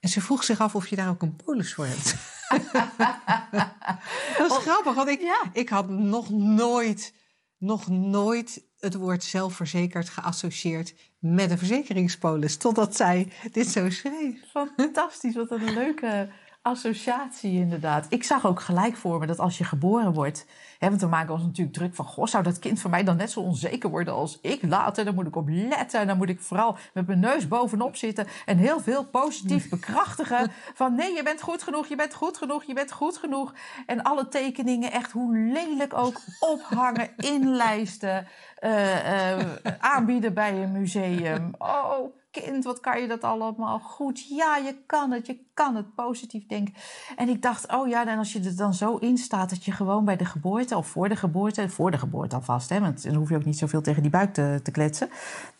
En 0.00 0.08
ze 0.08 0.20
vroeg 0.20 0.44
zich 0.44 0.60
af 0.60 0.74
of 0.74 0.86
je 0.86 0.96
daar 0.96 1.08
ook 1.08 1.22
een 1.22 1.36
polis 1.36 1.74
voor 1.74 1.86
hebt. 1.86 2.14
dat 4.38 4.50
is 4.50 4.56
grappig, 4.56 4.94
want 4.94 5.08
ik, 5.08 5.20
Ja. 5.20 5.42
ik 5.52 5.68
had 5.68 5.88
nog 5.88 6.30
nooit, 6.30 7.14
nog 7.58 7.88
nooit 7.88 8.62
het 8.78 8.94
woord 8.94 9.24
zelfverzekerd 9.24 10.08
geassocieerd 10.08 10.94
met 11.18 11.50
een 11.50 11.58
verzekeringspolis. 11.58 12.56
Totdat 12.56 12.96
zij 12.96 13.32
dit 13.52 13.68
zo 13.68 13.90
schreef. 13.90 14.40
Fantastisch, 14.76 15.34
wat 15.34 15.50
een 15.50 15.72
leuke 15.74 16.28
associatie 16.64 17.52
inderdaad. 17.52 18.06
Ik 18.08 18.24
zag 18.24 18.46
ook 18.46 18.60
gelijk 18.60 18.96
voor 18.96 19.18
me 19.18 19.26
dat 19.26 19.38
als 19.38 19.58
je 19.58 19.64
geboren 19.64 20.12
wordt... 20.12 20.46
Hè, 20.78 20.88
want 20.88 21.00
we 21.00 21.06
maken 21.06 21.34
ons 21.34 21.42
natuurlijk 21.42 21.76
druk 21.76 21.94
van... 21.94 22.04
Goh, 22.04 22.26
zou 22.26 22.42
dat 22.42 22.58
kind 22.58 22.80
van 22.80 22.90
mij 22.90 23.04
dan 23.04 23.16
net 23.16 23.30
zo 23.30 23.40
onzeker 23.40 23.90
worden 23.90 24.14
als 24.14 24.38
ik 24.40 24.62
later? 24.62 25.04
Dan 25.04 25.14
moet 25.14 25.26
ik 25.26 25.36
op 25.36 25.48
letten 25.48 26.00
en 26.00 26.06
dan 26.06 26.16
moet 26.16 26.28
ik 26.28 26.40
vooral 26.40 26.76
met 26.92 27.06
mijn 27.06 27.20
neus 27.20 27.48
bovenop 27.48 27.96
zitten... 27.96 28.26
en 28.46 28.58
heel 28.58 28.80
veel 28.80 29.04
positief 29.04 29.68
bekrachtigen 29.68 30.50
van... 30.80 30.94
nee, 30.94 31.14
je 31.14 31.22
bent 31.22 31.42
goed 31.42 31.62
genoeg, 31.62 31.86
je 31.86 31.96
bent 31.96 32.14
goed 32.14 32.36
genoeg, 32.36 32.64
je 32.64 32.74
bent 32.74 32.92
goed 32.92 33.16
genoeg. 33.16 33.54
En 33.86 34.02
alle 34.02 34.28
tekeningen 34.28 34.92
echt 34.92 35.12
hoe 35.12 35.36
lelijk 35.36 35.94
ook 35.94 36.20
ophangen, 36.40 37.10
inlijsten... 37.16 38.26
eh, 38.54 39.32
eh, 39.32 39.46
aanbieden 39.78 40.34
bij 40.34 40.62
een 40.62 40.72
museum. 40.72 41.54
Oh, 41.58 42.14
kind, 42.40 42.64
wat 42.64 42.80
kan 42.80 43.00
je 43.00 43.08
dat 43.08 43.22
allemaal 43.22 43.78
goed? 43.78 44.28
Ja, 44.28 44.56
je 44.56 44.76
kan 44.86 45.10
het, 45.10 45.26
je 45.26 45.38
kan 45.54 45.76
het 45.76 45.94
positief 45.94 46.46
denken. 46.46 46.74
En 47.16 47.28
ik 47.28 47.42
dacht, 47.42 47.72
oh 47.72 47.88
ja, 47.88 48.06
en 48.06 48.18
als 48.18 48.32
je 48.32 48.40
er 48.40 48.56
dan 48.56 48.74
zo 48.74 48.96
in 48.96 49.18
staat 49.18 49.50
dat 49.50 49.64
je 49.64 49.72
gewoon 49.72 50.04
bij 50.04 50.16
de 50.16 50.24
geboorte 50.24 50.76
of 50.76 50.86
voor 50.86 51.08
de 51.08 51.16
geboorte, 51.16 51.68
voor 51.68 51.90
de 51.90 51.98
geboorte 51.98 52.34
alvast, 52.34 52.68
hè, 52.68 52.80
want 52.80 53.02
dan 53.02 53.14
hoef 53.14 53.28
je 53.28 53.36
ook 53.36 53.44
niet 53.44 53.58
zoveel 53.58 53.80
tegen 53.80 54.02
die 54.02 54.10
buik 54.10 54.34
te, 54.34 54.60
te 54.62 54.70
kletsen, 54.70 55.08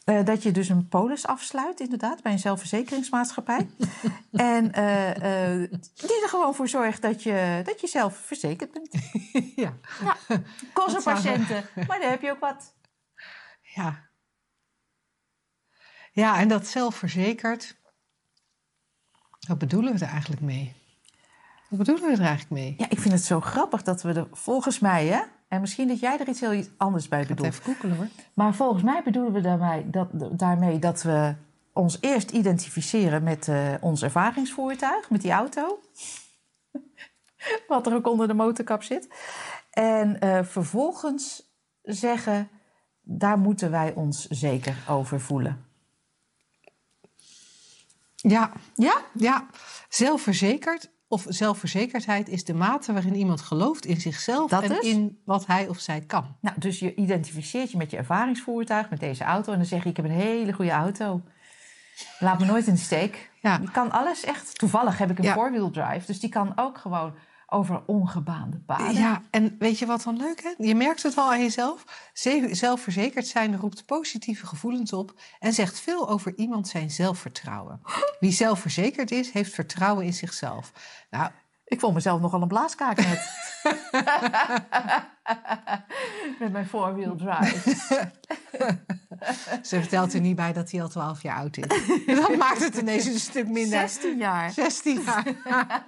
eh, 0.04 0.24
dat 0.24 0.42
je 0.42 0.50
dus 0.50 0.68
een 0.68 0.88
polis 0.88 1.26
afsluit, 1.26 1.80
inderdaad, 1.80 2.22
bij 2.22 2.32
een 2.32 2.38
zelfverzekeringsmaatschappij. 2.38 3.68
en 4.32 4.72
eh, 4.72 5.62
eh, 5.62 5.70
die 5.94 6.22
er 6.22 6.28
gewoon 6.28 6.54
voor 6.54 6.68
zorgt 6.68 7.02
dat 7.02 7.22
je, 7.22 7.62
dat 7.64 7.80
je 7.80 7.86
zelf 7.86 8.16
verzekerd 8.16 8.72
bent. 8.72 8.92
ja. 9.64 9.72
Ja, 10.04 10.36
kost 10.72 11.04
patiënten, 11.04 11.64
maar 11.74 12.00
daar 12.00 12.10
heb 12.10 12.22
je 12.22 12.30
ook 12.30 12.40
wat. 12.40 12.74
Ja. 13.62 14.12
Ja, 16.14 16.38
en 16.38 16.48
dat 16.48 16.66
zelfverzekerd. 16.66 17.76
Wat 19.48 19.58
bedoelen 19.58 19.98
we 19.98 20.04
er 20.04 20.10
eigenlijk 20.10 20.40
mee? 20.40 20.72
Wat 21.68 21.78
bedoelen 21.78 22.04
we 22.04 22.12
er 22.12 22.26
eigenlijk 22.26 22.50
mee? 22.50 22.74
Ja, 22.78 22.86
ik 22.88 22.98
vind 22.98 23.14
het 23.14 23.24
zo 23.24 23.40
grappig 23.40 23.82
dat 23.82 24.02
we 24.02 24.12
er 24.12 24.26
volgens 24.32 24.78
mij, 24.78 25.06
hè, 25.06 25.20
en 25.48 25.60
misschien 25.60 25.88
dat 25.88 26.00
jij 26.00 26.18
er 26.18 26.28
iets 26.28 26.40
heel 26.40 26.52
iets 26.52 26.68
anders 26.76 27.08
bij 27.08 27.20
Ik 27.20 27.26
ga 27.26 27.32
het 27.32 27.42
bedoelt. 27.42 27.60
even 27.60 27.74
googelen 27.74 27.96
hoor. 27.96 28.08
Maar 28.34 28.54
volgens 28.54 28.82
mij 28.82 29.02
bedoelen 29.04 29.32
we 29.32 29.40
daarmee 29.40 29.90
dat, 29.90 30.08
daarmee 30.38 30.78
dat 30.78 31.02
we 31.02 31.34
ons 31.72 31.98
eerst 32.00 32.30
identificeren 32.30 33.22
met 33.22 33.48
eh, 33.48 33.74
ons 33.80 34.02
ervaringsvoertuig, 34.02 35.10
met 35.10 35.20
die 35.22 35.32
auto. 35.32 35.78
Wat 37.68 37.86
er 37.86 37.94
ook 37.94 38.08
onder 38.08 38.28
de 38.28 38.34
motorkap 38.34 38.82
zit. 38.82 39.08
En 39.70 40.20
eh, 40.20 40.44
vervolgens 40.44 41.52
zeggen, 41.82 42.48
daar 43.00 43.38
moeten 43.38 43.70
wij 43.70 43.92
ons 43.92 44.28
zeker 44.28 44.76
over 44.88 45.20
voelen. 45.20 45.64
Ja, 48.28 48.52
Ja? 48.74 49.00
ja, 49.14 49.46
zelfverzekerd 49.88 50.90
of 51.08 51.24
zelfverzekerdheid 51.28 52.28
is 52.28 52.44
de 52.44 52.54
mate 52.54 52.92
waarin 52.92 53.14
iemand 53.14 53.40
gelooft 53.40 53.86
in 53.86 54.00
zichzelf 54.00 54.50
Dat 54.50 54.62
en 54.62 54.70
is? 54.80 54.86
in 54.88 55.20
wat 55.24 55.46
hij 55.46 55.68
of 55.68 55.78
zij 55.78 56.00
kan. 56.00 56.36
Nou, 56.40 56.58
dus 56.58 56.78
je 56.78 56.94
identificeert 56.94 57.70
je 57.70 57.76
met 57.76 57.90
je 57.90 57.96
ervaringsvoertuig, 57.96 58.90
met 58.90 59.00
deze 59.00 59.24
auto. 59.24 59.52
En 59.52 59.58
dan 59.58 59.66
zeg 59.66 59.82
je, 59.82 59.88
ik 59.88 59.96
heb 59.96 60.04
een 60.04 60.10
hele 60.10 60.52
goede 60.52 60.70
auto. 60.70 61.22
Laat 62.18 62.38
me 62.38 62.46
nooit 62.46 62.66
in 62.66 62.74
de 62.74 62.80
steek. 62.80 63.30
Ja. 63.40 63.58
Die 63.58 63.70
kan 63.70 63.90
alles 63.90 64.24
echt. 64.24 64.58
Toevallig 64.58 64.98
heb 64.98 65.10
ik 65.10 65.18
een 65.18 65.24
Ja. 65.24 65.32
four-wheel 65.32 65.70
drive. 65.70 66.06
Dus 66.06 66.20
die 66.20 66.30
kan 66.30 66.52
ook 66.56 66.78
gewoon 66.78 67.14
over 67.54 67.82
ongebaande 67.86 68.58
paden. 68.58 68.94
Ja, 68.94 69.22
en 69.30 69.56
weet 69.58 69.78
je 69.78 69.86
wat 69.86 70.02
dan 70.02 70.16
leuk 70.16 70.40
is? 70.40 70.54
Je 70.66 70.74
merkt 70.74 71.02
het 71.02 71.14
wel 71.14 71.30
aan 71.32 71.40
jezelf. 71.40 71.84
Ze- 72.12 72.48
Zelfverzekerd 72.50 73.26
zijn 73.26 73.56
roept 73.56 73.86
positieve 73.86 74.46
gevoelens 74.46 74.92
op 74.92 75.14
en 75.38 75.52
zegt 75.52 75.80
veel 75.80 76.08
over 76.08 76.32
iemand 76.36 76.68
zijn 76.68 76.90
zelfvertrouwen. 76.90 77.80
Wie 78.20 78.32
zelfverzekerd 78.32 79.10
is, 79.10 79.30
heeft 79.30 79.54
vertrouwen 79.54 80.04
in 80.04 80.12
zichzelf. 80.12 80.72
Nou, 81.10 81.30
Ik 81.64 81.80
vond 81.80 81.94
mezelf 81.94 82.20
nogal 82.20 82.42
een 82.42 82.48
blaaskaak 82.48 82.96
net. 82.96 83.30
Met 86.38 86.52
mijn 86.52 86.66
four-wheel 86.66 87.16
drive. 87.16 87.70
ze 89.68 89.80
vertelt 89.80 90.14
er 90.14 90.20
niet 90.20 90.36
bij 90.36 90.52
dat 90.52 90.70
hij 90.70 90.82
al 90.82 90.88
12 90.88 91.22
jaar 91.22 91.36
oud 91.36 91.56
is. 91.56 91.66
Dat 92.06 92.36
maakt 92.36 92.64
het 92.64 92.76
ineens 92.76 93.04
een 93.04 93.18
stuk 93.18 93.48
minder. 93.48 93.78
16 93.88 94.16
jaar. 94.18 94.50
16 94.50 95.02
jaar. 95.02 95.24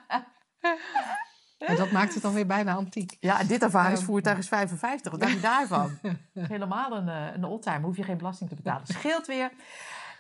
En 1.59 1.77
dat 1.77 1.91
maakt 1.91 2.15
het 2.15 2.23
dan 2.23 2.33
weer 2.33 2.47
bijna 2.47 2.75
antiek. 2.75 3.17
Ja, 3.21 3.45
dit 3.45 3.63
ervaringsvoertuig 3.63 4.39
is 4.39 4.49
55. 4.49 5.11
Wat 5.13 5.21
dacht 5.21 5.33
je 5.33 5.41
daarvan? 5.41 5.99
Helemaal 6.33 6.97
een, 6.97 7.09
eh, 7.09 7.35
een 7.35 7.45
oldtimer. 7.45 7.81
Hoef 7.81 7.97
je 7.97 8.03
geen 8.03 8.17
belasting 8.17 8.49
te 8.49 8.57
betalen. 8.57 8.87
Scheelt 8.87 9.27
weer. 9.27 9.51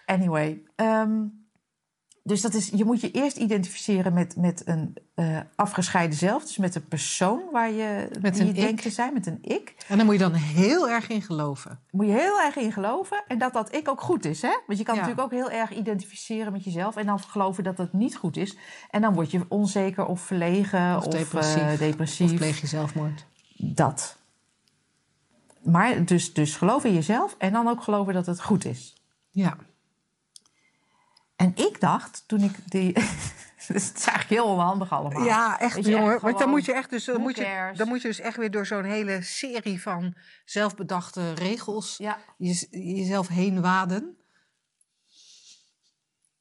Anyway. 0.06 0.62
ehm, 0.76 1.22
dus 2.26 2.40
dat 2.40 2.54
is, 2.54 2.70
je 2.74 2.84
moet 2.84 3.00
je 3.00 3.10
eerst 3.10 3.36
identificeren 3.36 4.12
met, 4.12 4.36
met 4.36 4.62
een 4.64 4.96
eh, 5.14 5.38
afgescheiden 5.54 6.18
zelf. 6.18 6.42
Dus 6.42 6.56
met 6.56 6.74
een 6.74 6.88
persoon 6.88 7.42
waar 7.52 7.70
je, 7.70 8.08
Met 8.20 8.34
die 8.34 8.46
je 8.46 8.52
denkt 8.52 8.82
te 8.82 8.90
zijn. 8.90 9.12
Met 9.12 9.26
een 9.26 9.38
ik. 9.42 9.74
En 9.88 9.96
daar 9.96 10.04
moet 10.06 10.14
je 10.14 10.20
dan 10.20 10.32
heel 10.32 10.88
erg 10.88 11.08
in 11.08 11.22
geloven. 11.22 11.80
moet 11.90 12.06
je 12.06 12.12
heel 12.12 12.40
erg 12.40 12.56
in 12.56 12.72
geloven. 12.72 13.24
En 13.28 13.38
dat 13.38 13.52
dat 13.52 13.74
ik 13.74 13.88
ook 13.88 14.00
goed 14.00 14.24
is. 14.24 14.42
Hè? 14.42 14.58
Want 14.66 14.78
je 14.78 14.84
kan 14.84 14.94
Ja. 14.94 15.00
natuurlijk 15.00 15.32
ook 15.32 15.38
heel 15.40 15.50
erg 15.50 15.72
identificeren 15.74 16.52
met 16.52 16.64
jezelf. 16.64 16.96
En 16.96 17.06
dan 17.06 17.20
geloven 17.20 17.64
dat 17.64 17.78
het 17.78 17.92
niet 17.92 18.16
goed 18.16 18.36
is. 18.36 18.56
En 18.90 19.00
dan 19.00 19.14
word 19.14 19.30
je 19.30 19.44
onzeker 19.48 20.06
of 20.06 20.20
verlegen. 20.20 20.96
Of 20.96 21.06
Of, 21.06 21.12
depressief. 21.12 21.62
eh, 21.62 21.78
depressief. 21.78 22.30
Of 22.32 22.36
pleeg 22.36 22.60
je 22.60 22.66
zelfmoord. 22.66 23.26
Dat. 23.56 24.16
Maar 25.62 26.04
dus, 26.04 26.32
dus 26.34 26.56
geloof 26.56 26.84
in 26.84 26.94
jezelf. 26.94 27.34
En 27.38 27.52
dan 27.52 27.68
ook 27.68 27.82
geloven 27.82 28.14
dat 28.14 28.26
het 28.26 28.42
goed 28.42 28.64
is. 28.64 28.94
Ja. 29.30 29.56
En 31.36 31.52
ik 31.54 31.80
dacht, 31.80 32.24
toen 32.26 32.40
ik 32.40 32.52
die... 32.66 32.92
dus 33.68 33.86
het 33.88 33.96
is 33.98 34.04
eigenlijk 34.04 34.28
heel 34.28 34.44
onhandig 34.44 34.92
allemaal. 34.92 35.24
Ja, 35.24 35.58
echt 35.60 35.84
jongen. 35.86 36.20
Want 36.20 36.38
dan 36.38 36.48
moet 36.50 36.64
je 36.64 36.72
echt 36.72 36.90
dus 36.90 37.04
dan 37.04 37.20
moet 37.20 37.36
je, 37.36 37.72
dan 37.76 37.88
moet 37.88 38.02
je 38.02 38.08
dus 38.08 38.20
echt 38.20 38.36
weer 38.36 38.50
door 38.50 38.66
zo'n 38.66 38.84
hele 38.84 39.22
serie 39.22 39.82
van 39.82 40.14
zelfbedachte 40.44 41.32
regels 41.32 41.94
Ja. 41.96 42.18
je, 42.36 42.66
jezelf 42.70 43.28
heen 43.28 43.60
waden. 43.60 44.16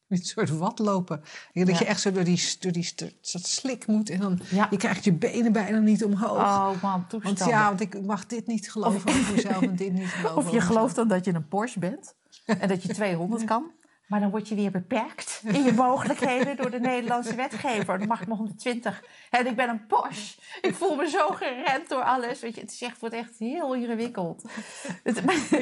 Een 0.08 0.18
soort 0.18 0.50
wat 0.50 0.80
lopen. 0.80 1.20
Dat 1.54 1.68
Ja. 1.68 1.78
je 1.80 1.86
echt 1.86 2.02
zo 2.02 2.12
door 2.12 2.24
die, 2.24 2.56
door 2.60 2.72
die 2.72 2.94
dat 2.96 3.48
slik 3.48 3.88
moet 3.88 4.10
en 4.10 4.20
dan 4.20 4.40
Ja. 4.50 4.68
je 4.70 4.78
krijgt 4.78 5.04
je 5.04 5.14
benen 5.14 5.52
bijna 5.52 5.78
niet 5.78 6.04
omhoog. 6.04 6.38
Oh 6.38 6.66
man, 6.68 6.80
want 6.82 7.10
toestanden. 7.10 7.48
ja, 7.48 7.68
want 7.68 7.82
ik 7.82 8.02
mag 8.02 8.26
dit 8.26 8.48
niet 8.48 8.72
geloven 8.72 9.10
over 9.10 9.34
mezelf 9.34 9.62
en 9.62 9.76
dit 9.76 9.94
niet 9.94 10.08
geloven 10.08 10.38
Of 10.46 10.52
je 10.52 10.62
gelooft 10.62 10.96
dan 10.96 11.08
dat 11.08 11.26
je 11.26 11.34
een 11.34 11.48
Porsche 11.48 11.80
bent. 11.80 12.16
En 12.46 12.68
dat 12.68 12.84
je 12.84 12.94
200 12.94 13.44
kan. 13.44 13.72
Maar 14.08 14.20
dan 14.20 14.30
word 14.30 14.48
je 14.48 14.56
weer 14.56 14.72
beperkt 14.72 15.42
in 15.58 15.64
je 15.64 15.74
mogelijkheden 15.74 16.58
door 16.58 16.72
de 16.72 16.80
Nederlandse 16.80 17.36
wetgever. 17.36 17.98
Dan 17.98 18.08
mag 18.08 18.22
ik 18.22 18.28
maar 18.28 18.38
120. 18.38 19.04
En 19.30 19.48
ik 19.48 19.56
ben 19.56 19.70
een 19.70 19.86
Porsche. 19.86 20.42
Ik 20.62 20.76
voel 20.76 20.96
me 20.96 21.10
zo 21.10 21.28
geremd 21.28 21.90
door 21.90 22.04
alles. 22.04 22.40
Weet 22.40 22.56
je, 22.56 22.62
het 22.62 22.72
is 22.72 22.82
echt, 22.82 23.00
wordt 23.00 23.16
echt 23.16 23.40
heel 23.40 23.76
ingewikkeld. 23.76 24.44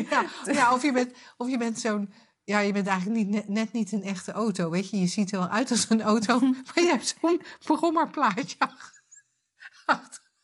Ja, 0.10 0.26
ja, 0.54 0.74
of 0.74 0.82
je 0.82 0.92
bent, 0.92 1.14
of 1.38 1.50
je 1.50 1.58
bent 1.58 1.80
zo'n. 1.80 2.14
Ja, 2.44 2.60
je 2.60 2.74
bent 2.74 2.88
eigenlijk 2.88 3.26
niet, 3.28 3.48
net, 3.48 3.74
niet 3.74 3.92
een 3.92 4.04
echte 4.04 4.32
auto. 4.32 4.70
Weet 4.70 4.90
je, 4.90 5.00
je 5.00 5.08
ziet 5.08 5.32
er 5.32 5.40
wel 5.40 5.48
uit 5.48 5.72
als 5.72 5.90
een 5.90 6.02
auto, 6.02 6.40
maar 6.40 6.84
je 6.84 6.88
hebt 6.88 7.16
zo'n 7.20 7.42
brommerplaatje 7.60 8.56
achter. 8.58 9.02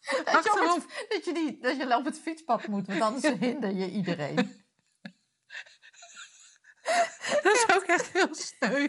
Dat 0.09 0.43
je, 0.43 0.75
het, 0.75 1.09
dat, 1.09 1.25
je 1.25 1.33
die, 1.33 1.57
dat 1.61 1.77
je 1.77 1.95
op 1.97 2.05
het 2.05 2.19
fietspad 2.19 2.67
moet, 2.67 2.87
want 2.87 3.01
anders 3.01 3.39
hinder 3.39 3.75
je 3.75 3.91
iedereen. 3.91 4.67
Dat 7.43 7.53
is 7.53 7.65
ook 7.75 7.83
echt 7.83 8.09
heel 8.13 8.27
sneu. 8.31 8.87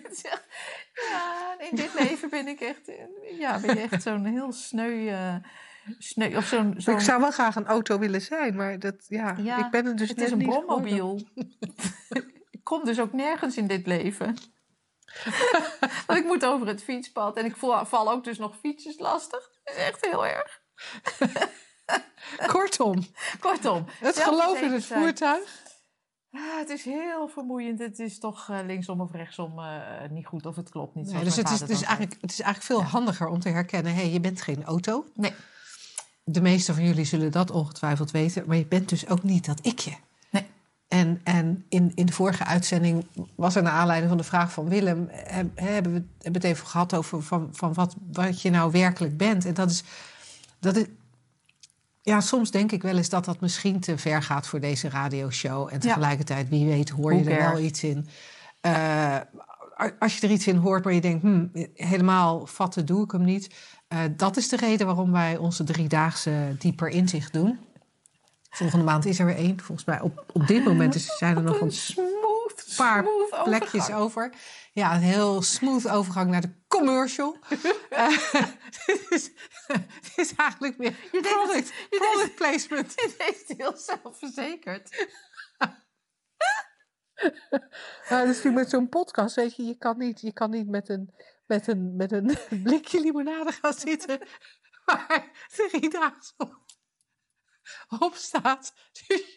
Ja, 1.10 1.54
in 1.58 1.76
dit 1.76 1.94
leven 1.94 2.30
ben 2.30 2.48
ik 2.48 2.60
echt, 2.60 2.90
ja, 3.38 3.60
ben 3.60 3.74
je 3.74 3.80
echt 3.80 4.02
zo'n 4.02 4.24
heel 4.24 4.52
sneu, 4.52 5.08
eh, 5.08 5.34
sneu 5.98 6.36
of 6.36 6.44
zo'n, 6.44 6.74
zo'n 6.76 6.94
Ik 6.94 7.00
zou 7.00 7.20
wel 7.20 7.30
graag 7.30 7.56
een 7.56 7.66
auto 7.66 7.98
willen 7.98 8.20
zijn, 8.20 8.56
maar 8.56 8.78
dat, 8.78 9.04
ja, 9.08 9.36
Ja, 9.38 9.64
ik 9.64 9.70
ben 9.70 9.86
het 9.86 9.98
dus 9.98 10.08
het 10.08 10.16
net 10.16 10.26
is 10.26 10.32
een 10.32 10.38
brommobiel. 10.38 11.20
ik 12.50 12.60
kom 12.62 12.84
dus 12.84 13.00
ook 13.00 13.12
nergens 13.12 13.56
in 13.56 13.66
dit 13.66 13.86
leven. 13.86 14.36
Want 16.06 16.18
ik 16.18 16.24
moet 16.24 16.44
over 16.44 16.66
het 16.66 16.82
fietspad 16.82 17.36
en 17.36 17.44
ik 17.44 17.56
val, 17.56 17.86
val 17.86 18.10
ook 18.10 18.24
dus 18.24 18.38
nog 18.38 18.56
fietsjes 18.60 18.98
lastig. 18.98 19.50
Dat 19.64 19.74
is 19.74 19.82
echt 19.82 20.06
heel 20.06 20.26
erg. 20.26 20.60
Kortom, 22.46 23.06
Kortom. 23.40 23.84
het 23.88 24.18
geloof 24.18 24.60
in 24.60 24.72
het 24.72 24.84
voertuig. 24.84 25.68
Ah, 26.32 26.58
het 26.58 26.68
is 26.68 26.84
heel 26.84 27.28
vermoeiend. 27.28 27.78
Het 27.78 27.98
is 27.98 28.18
toch 28.18 28.48
eh, 28.50 28.58
linksom 28.66 29.00
of 29.00 29.12
rechtsom 29.12 29.58
eh, 29.58 29.66
niet 30.10 30.26
goed 30.26 30.46
of 30.46 30.56
het 30.56 30.68
klopt 30.70 30.94
niet. 30.94 31.12
Nee, 31.12 31.24
dus 31.24 31.36
het 31.36 31.50
is, 31.50 31.60
het, 31.60 31.70
is 31.70 31.82
eigenlijk, 31.82 32.16
het 32.20 32.30
is 32.30 32.40
eigenlijk 32.40 32.72
veel 32.72 32.90
handiger 32.90 33.28
om 33.28 33.40
te 33.40 33.48
herkennen: 33.48 33.94
hé, 33.94 34.00
hey, 34.00 34.10
je 34.10 34.20
bent 34.20 34.42
geen 34.42 34.64
auto. 34.64 35.04
Nee. 35.14 35.32
de 36.24 36.40
meeste 36.40 36.74
van 36.74 36.84
jullie 36.84 37.04
zullen 37.04 37.32
dat 37.32 37.50
ongetwijfeld 37.50 38.10
weten, 38.10 38.44
maar 38.46 38.56
je 38.56 38.66
bent 38.66 38.88
dus 38.88 39.08
ook 39.08 39.22
niet 39.22 39.46
dat 39.46 39.60
ikje. 39.66 39.96
Nee. 40.30 40.46
En, 40.88 41.20
en 41.24 41.64
in, 41.68 41.92
in 41.94 42.06
de 42.06 42.12
vorige 42.12 42.44
uitzending 42.44 43.06
was 43.34 43.56
er 43.56 43.62
naar 43.62 43.72
aanleiding 43.72 44.08
van 44.08 44.18
de 44.20 44.24
vraag 44.28 44.52
van 44.52 44.68
Willem, 44.68 45.08
heb- 45.10 45.50
hebben 45.58 45.92
we 45.92 46.02
hebben 46.22 46.42
het 46.42 46.44
even 46.50 46.66
gehad 46.66 46.94
over 46.94 47.22
van, 47.22 47.48
van 47.52 47.74
wat, 47.74 47.94
wat 48.12 48.42
je 48.42 48.50
nou 48.50 48.70
werkelijk 48.72 49.16
bent. 49.16 49.44
En 49.44 49.54
dat 49.54 49.70
is, 49.70 49.82
dat 50.58 50.76
is, 50.76 50.84
ja, 52.02 52.20
soms 52.20 52.50
denk 52.50 52.72
ik 52.72 52.82
wel 52.82 52.96
eens 52.96 53.08
dat 53.08 53.24
dat 53.24 53.40
misschien 53.40 53.80
te 53.80 53.98
ver 53.98 54.22
gaat 54.22 54.46
voor 54.46 54.60
deze 54.60 54.88
radioshow. 54.88 55.68
En 55.72 55.80
tegelijkertijd, 55.80 56.48
wie 56.48 56.66
weet, 56.66 56.88
hoor 56.88 57.14
je 57.14 57.30
er 57.30 57.52
wel 57.52 57.58
iets 57.58 57.82
in. 57.82 58.08
Eh, 58.60 59.16
als 59.98 60.18
je 60.18 60.26
er 60.26 60.32
iets 60.32 60.46
in 60.46 60.56
hoort 60.56 60.84
waar 60.84 60.92
je 60.92 61.00
denkt, 61.00 61.22
hm, 61.22 61.46
helemaal 61.74 62.46
vatten 62.46 62.86
doe 62.86 63.04
ik 63.04 63.10
hem 63.10 63.24
niet. 63.24 63.54
Eh, 63.88 63.98
dat 64.16 64.36
is 64.36 64.48
de 64.48 64.56
reden 64.56 64.86
waarom 64.86 65.12
wij 65.12 65.36
onze 65.36 65.64
driedaagse 65.64 66.56
dieper 66.58 66.88
inzicht 66.88 67.32
doen. 67.32 67.58
Volgende 68.50 68.84
maand 68.84 69.04
is 69.04 69.18
er 69.18 69.26
weer 69.26 69.36
één. 69.36 69.60
Volgens 69.60 69.86
mij 69.86 70.00
op, 70.00 70.24
op 70.32 70.46
dit 70.46 70.64
moment 70.64 70.94
is, 70.94 71.16
zijn 71.16 71.36
er 71.36 71.42
nog 71.42 71.60
een 71.60 71.72
smooth, 71.72 72.74
paar 72.76 73.04
smooth 73.04 73.44
plekjes 73.44 73.92
over. 73.92 74.32
Ja, 74.72 74.94
een 74.94 75.00
heel 75.00 75.42
smooth 75.42 75.88
overgang 75.88 76.30
naar 76.30 76.40
de 76.40 76.59
commercial. 76.86 77.36
Het 77.40 79.06
is, 79.10 79.30
het 80.00 80.12
is 80.16 80.34
eigenlijk 80.34 80.78
meer 80.78 80.96
deed 81.10 81.12
het- 81.12 81.22
product, 81.22 81.68
je 81.90 82.16
deed 82.16 82.34
placement. 82.34 83.00
Het 83.00 83.14
is 83.18 83.56
heel 83.56 83.76
zelfverzekerd. 83.76 85.08
Nou, 88.08 88.26
dat 88.26 88.28
is 88.28 88.36
natuurlijk 88.36 88.54
met 88.54 88.70
zo'n 88.70 88.88
podcast, 88.88 89.34
weet 89.36 89.56
je, 89.56 89.64
je 89.64 89.78
kan 89.78 89.98
niet, 89.98 90.20
je 90.20 90.32
kan 90.32 90.50
niet 90.50 90.68
met, 90.68 90.88
een, 90.88 91.14
met, 91.46 91.66
een, 91.66 91.96
met 91.96 92.12
een 92.12 92.38
blikje 92.62 93.00
limonade 93.00 93.52
gaan 93.52 93.72
zitten 93.72 94.20
waar 94.84 95.46
drie 95.56 95.90
dagen 95.90 96.34
op, 96.36 96.64
op 97.98 98.14
staat. 98.14 98.74
Dus, 99.06 99.36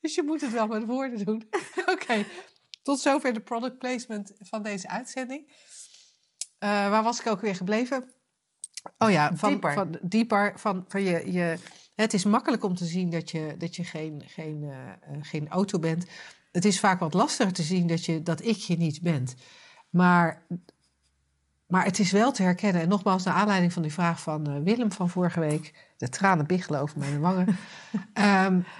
dus 0.00 0.14
je 0.14 0.22
moet 0.22 0.40
het 0.40 0.52
wel 0.52 0.66
met 0.66 0.84
woorden 0.84 1.24
doen. 1.24 1.48
Oké, 1.86 2.26
tot 2.82 3.00
zover 3.00 3.32
de 3.32 3.42
product 3.42 3.78
placement 3.78 4.32
van 4.38 4.62
deze 4.62 4.88
uitzending. 4.88 5.52
Eh, 6.64 6.70
waar 6.70 7.02
was 7.02 7.20
ik 7.20 7.26
ook 7.26 7.40
weer 7.40 7.54
gebleven? 7.56 8.12
Oh 8.98 9.10
ja, 9.10 9.36
van 9.36 9.50
Dieper. 9.50 9.72
Van, 9.72 9.98
dieper 10.02 10.52
van, 10.56 10.84
van 10.88 11.02
je, 11.02 11.32
je, 11.32 11.58
het 11.94 12.14
is 12.14 12.24
makkelijk 12.24 12.64
om 12.64 12.74
te 12.74 12.84
zien 12.84 13.10
dat 13.10 13.30
je, 13.30 13.54
dat 13.58 13.76
je 13.76 13.84
geen, 13.84 14.22
geen, 14.26 14.62
eh, 14.62 14.88
eh, 14.88 15.18
geen 15.20 15.48
auto 15.48 15.78
bent. 15.78 16.06
Het 16.52 16.64
is 16.64 16.80
vaak 16.80 17.00
wat 17.00 17.14
lastiger 17.14 17.52
te 17.52 17.62
zien 17.62 17.86
dat, 17.86 18.04
je, 18.04 18.22
dat 18.22 18.44
ik 18.44 18.56
je 18.56 18.76
niet 18.76 19.02
bent. 19.02 19.34
Maar, 19.90 20.46
maar 21.66 21.84
het 21.84 21.98
is 21.98 22.10
wel 22.10 22.32
te 22.32 22.42
herkennen. 22.42 22.82
En 22.82 22.88
nogmaals, 22.88 23.24
naar 23.24 23.34
aanleiding 23.34 23.72
van 23.72 23.82
die 23.82 23.92
vraag 23.92 24.20
van 24.20 24.64
Willem 24.64 24.92
van 24.92 25.10
vorige 25.10 25.40
week. 25.40 25.74
De 25.96 26.08
tranen 26.08 26.46
biggelen 26.46 26.80
over 26.80 26.98
mijn 26.98 27.20
wangen. 27.20 27.56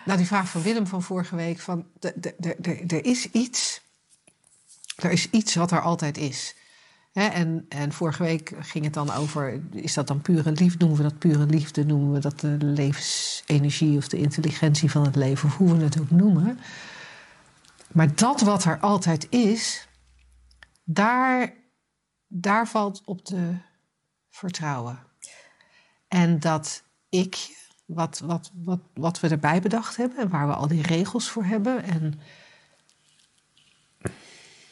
Nou, 0.04 0.16
die 0.16 0.26
vraag 0.26 0.48
van 0.48 0.62
Willem 0.62 0.86
van 0.86 1.02
vorige 1.02 1.36
week. 1.36 1.58
Van, 1.58 1.86
de- 1.98 2.12
de- 2.16 2.34
de- 2.38 2.56
de- 2.58 2.96
er 2.96 3.04
is 3.04 3.30
iets. 3.30 3.80
Er 4.96 5.10
is 5.10 5.30
iets 5.30 5.54
wat 5.54 5.70
er 5.70 5.80
altijd 5.80 6.16
is. 6.16 6.54
En, 7.14 7.66
en 7.68 7.92
vorige 7.92 8.22
week 8.22 8.55
ging 8.59 8.85
het 8.85 8.94
dan 8.94 9.11
over, 9.11 9.61
is 9.70 9.94
dat 9.94 10.07
dan 10.07 10.20
pure 10.20 10.53
liefde? 10.53 10.79
Noemen 10.79 10.96
we 10.96 11.11
dat 11.11 11.18
pure 11.18 11.46
liefde? 11.46 11.85
Noemen 11.85 12.12
we 12.12 12.18
dat 12.18 12.40
de 12.40 12.57
levensenergie 12.61 13.96
of 13.96 14.09
de 14.09 14.16
intelligentie 14.16 14.90
van 14.90 15.05
het 15.05 15.16
leven? 15.16 15.48
Of 15.48 15.57
hoe 15.57 15.77
we 15.77 15.85
het 15.85 16.00
ook 16.00 16.11
noemen. 16.11 16.59
Maar 17.92 18.14
dat 18.14 18.40
wat 18.40 18.64
er 18.64 18.79
altijd 18.79 19.27
is, 19.31 19.88
daar, 20.85 21.53
daar 22.27 22.68
valt 22.68 23.03
op 23.05 23.24
te 23.24 23.55
vertrouwen. 24.31 24.98
En 26.09 26.40
dat 26.40 26.83
ik, 27.09 27.57
wat, 27.87 28.18
wat, 28.18 28.50
wat, 28.55 28.81
wat 28.94 29.20
we 29.20 29.29
erbij 29.29 29.61
bedacht 29.61 29.96
hebben... 29.96 30.18
en 30.18 30.29
waar 30.29 30.46
we 30.46 30.55
al 30.55 30.68
die 30.68 30.83
regels 30.83 31.29
voor 31.29 31.44
hebben... 31.44 31.83
en 31.83 32.20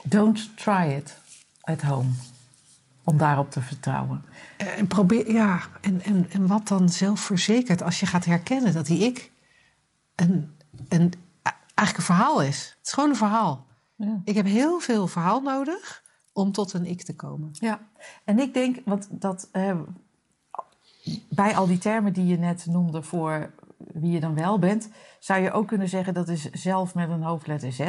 Don't 0.05 0.57
try 0.57 0.89
it 0.89 1.17
at 1.61 1.83
home. 1.83 2.11
Om 3.05 3.17
daarop 3.17 3.51
te 3.51 3.61
vertrouwen. 3.61 4.25
En 4.57 4.87
probeer, 4.87 5.33
ja, 5.33 5.61
en, 5.81 6.03
en, 6.03 6.31
en 6.31 6.47
wat 6.47 6.69
dan 6.69 6.89
zelfverzekerd 6.89 7.83
als 7.83 8.01
je 8.01 8.07
gaat 8.07 8.25
herkennen 8.25 8.73
dat 8.73 8.87
die 8.87 9.05
ik 9.05 9.33
een, 10.15 10.57
een, 10.89 11.13
eigenlijk 11.75 11.97
een 11.97 12.17
verhaal 12.17 12.43
is. 12.43 12.75
Het 12.79 12.87
is 12.87 12.93
gewoon 12.93 13.09
een 13.11 13.17
verhaal. 13.17 13.67
Ja. 13.97 14.21
Ik 14.25 14.35
heb 14.35 14.47
heel 14.47 14.81
veel 14.81 15.07
verhaal 15.07 15.41
nodig 15.41 16.03
om 16.33 16.53
tot 16.53 16.73
een 16.73 16.87
ik 16.87 17.03
te 17.03 17.17
komen. 17.17 17.49
Ja, 17.53 17.81
en 18.25 18.39
ik 18.39 18.55
denk, 18.55 18.79
want 18.85 19.09
dat 19.11 19.49
eh, 19.53 19.79
bij 21.29 21.57
al 21.57 21.67
die 21.67 21.79
termen 21.79 22.13
die 22.13 22.27
je 22.27 22.39
net 22.39 22.67
noemde 22.67 23.03
voor 23.03 23.51
wie 23.77 24.11
je 24.11 24.21
dan 24.21 24.35
wel 24.35 24.59
bent, 24.59 24.89
zou 25.19 25.43
je 25.43 25.53
ook 25.53 25.69
kunnen 25.69 25.89
zeggen 25.89 26.15
dat 26.15 26.29
is 26.29 26.51
zelf 26.51 26.95
met 26.95 27.09
een 27.09 27.23
hoofdletter 27.23 27.73
Z. 27.73 27.81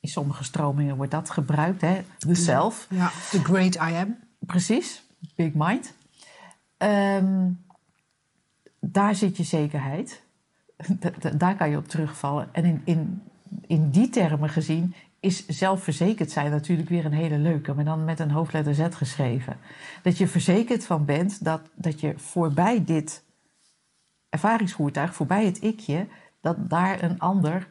In 0.00 0.08
sommige 0.08 0.44
stromingen 0.44 0.96
wordt 0.96 1.10
dat 1.10 1.30
gebruikt, 1.30 1.80
hè? 1.80 2.04
De 2.18 2.34
zelf. 2.34 2.86
Ja, 2.90 3.10
the 3.30 3.44
great 3.44 3.74
I 3.74 3.94
am. 3.94 4.16
Precies, 4.48 5.02
big 5.34 5.52
mind. 5.54 5.94
Ehm, 6.76 7.50
daar 8.80 9.14
zit 9.14 9.36
je 9.36 9.42
zekerheid. 9.42 10.22
Da- 11.00 11.10
da- 11.18 11.30
daar 11.30 11.56
kan 11.56 11.70
je 11.70 11.76
op 11.76 11.88
terugvallen. 11.88 12.48
En 12.52 12.64
in, 12.64 12.82
in, 12.84 13.22
in 13.66 13.90
die 13.90 14.08
termen 14.10 14.48
gezien 14.48 14.94
is 15.20 15.46
zelfverzekerd 15.46 16.30
zijn 16.30 16.50
natuurlijk 16.50 16.88
weer 16.88 17.04
een 17.04 17.12
hele 17.12 17.38
leuke, 17.38 17.74
maar 17.74 17.84
dan 17.84 18.04
met 18.04 18.20
een 18.20 18.30
hoofdletter 18.30 18.74
Z 18.74 18.86
geschreven. 18.90 19.56
Dat 20.02 20.18
je 20.18 20.28
verzekerd 20.28 20.86
van 20.86 21.04
bent 21.04 21.44
dat, 21.44 21.60
dat 21.74 22.00
je 22.00 22.18
voorbij 22.18 22.84
dit 22.84 23.24
ervaringsvoertuig, 24.28 25.14
voorbij 25.14 25.44
het 25.44 25.62
ikje, 25.62 26.06
dat 26.40 26.70
daar 26.70 27.02
een 27.02 27.18
ander 27.18 27.68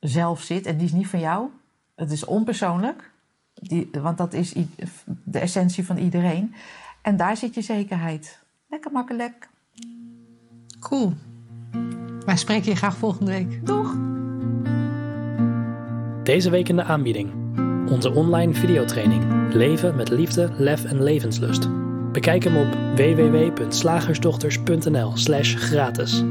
zelf 0.00 0.42
zit 0.42 0.66
en 0.66 0.76
die 0.76 0.86
is 0.86 0.92
niet 0.92 1.08
van 1.08 1.20
jou. 1.20 1.48
Het 1.94 2.10
is 2.10 2.24
onpersoonlijk, 2.24 3.10
die, 3.60 3.88
want 4.02 4.18
dat 4.18 4.32
is 4.32 4.54
de 5.24 5.38
essentie 5.38 5.84
van 5.84 5.96
iedereen. 5.96 6.54
En 7.02 7.16
daar 7.16 7.36
zit 7.36 7.54
je 7.54 7.62
zekerheid. 7.62 8.38
Lekker 8.68 8.92
makkelijk. 8.92 9.48
Cool. 10.80 11.12
Wij 12.24 12.36
spreken 12.36 12.70
je 12.70 12.76
graag 12.76 12.96
volgende 12.96 13.30
week. 13.30 13.66
Doeg! 13.66 13.96
Deze 16.22 16.50
week 16.50 16.68
in 16.68 16.76
de 16.76 16.84
aanbieding. 16.84 17.30
Onze 17.90 18.14
online 18.14 18.54
videotraining 18.54 19.36
Leven 19.56 19.96
met 19.96 20.10
liefde, 20.10 20.50
lef 20.56 20.84
en 20.84 21.02
levenslust. 21.02 21.68
Bekijk 22.12 22.44
hem 22.44 22.56
op 22.56 22.76
www.slagersdochters.nl 22.96 25.16
slash 25.16 25.56
gratis. 25.56 26.22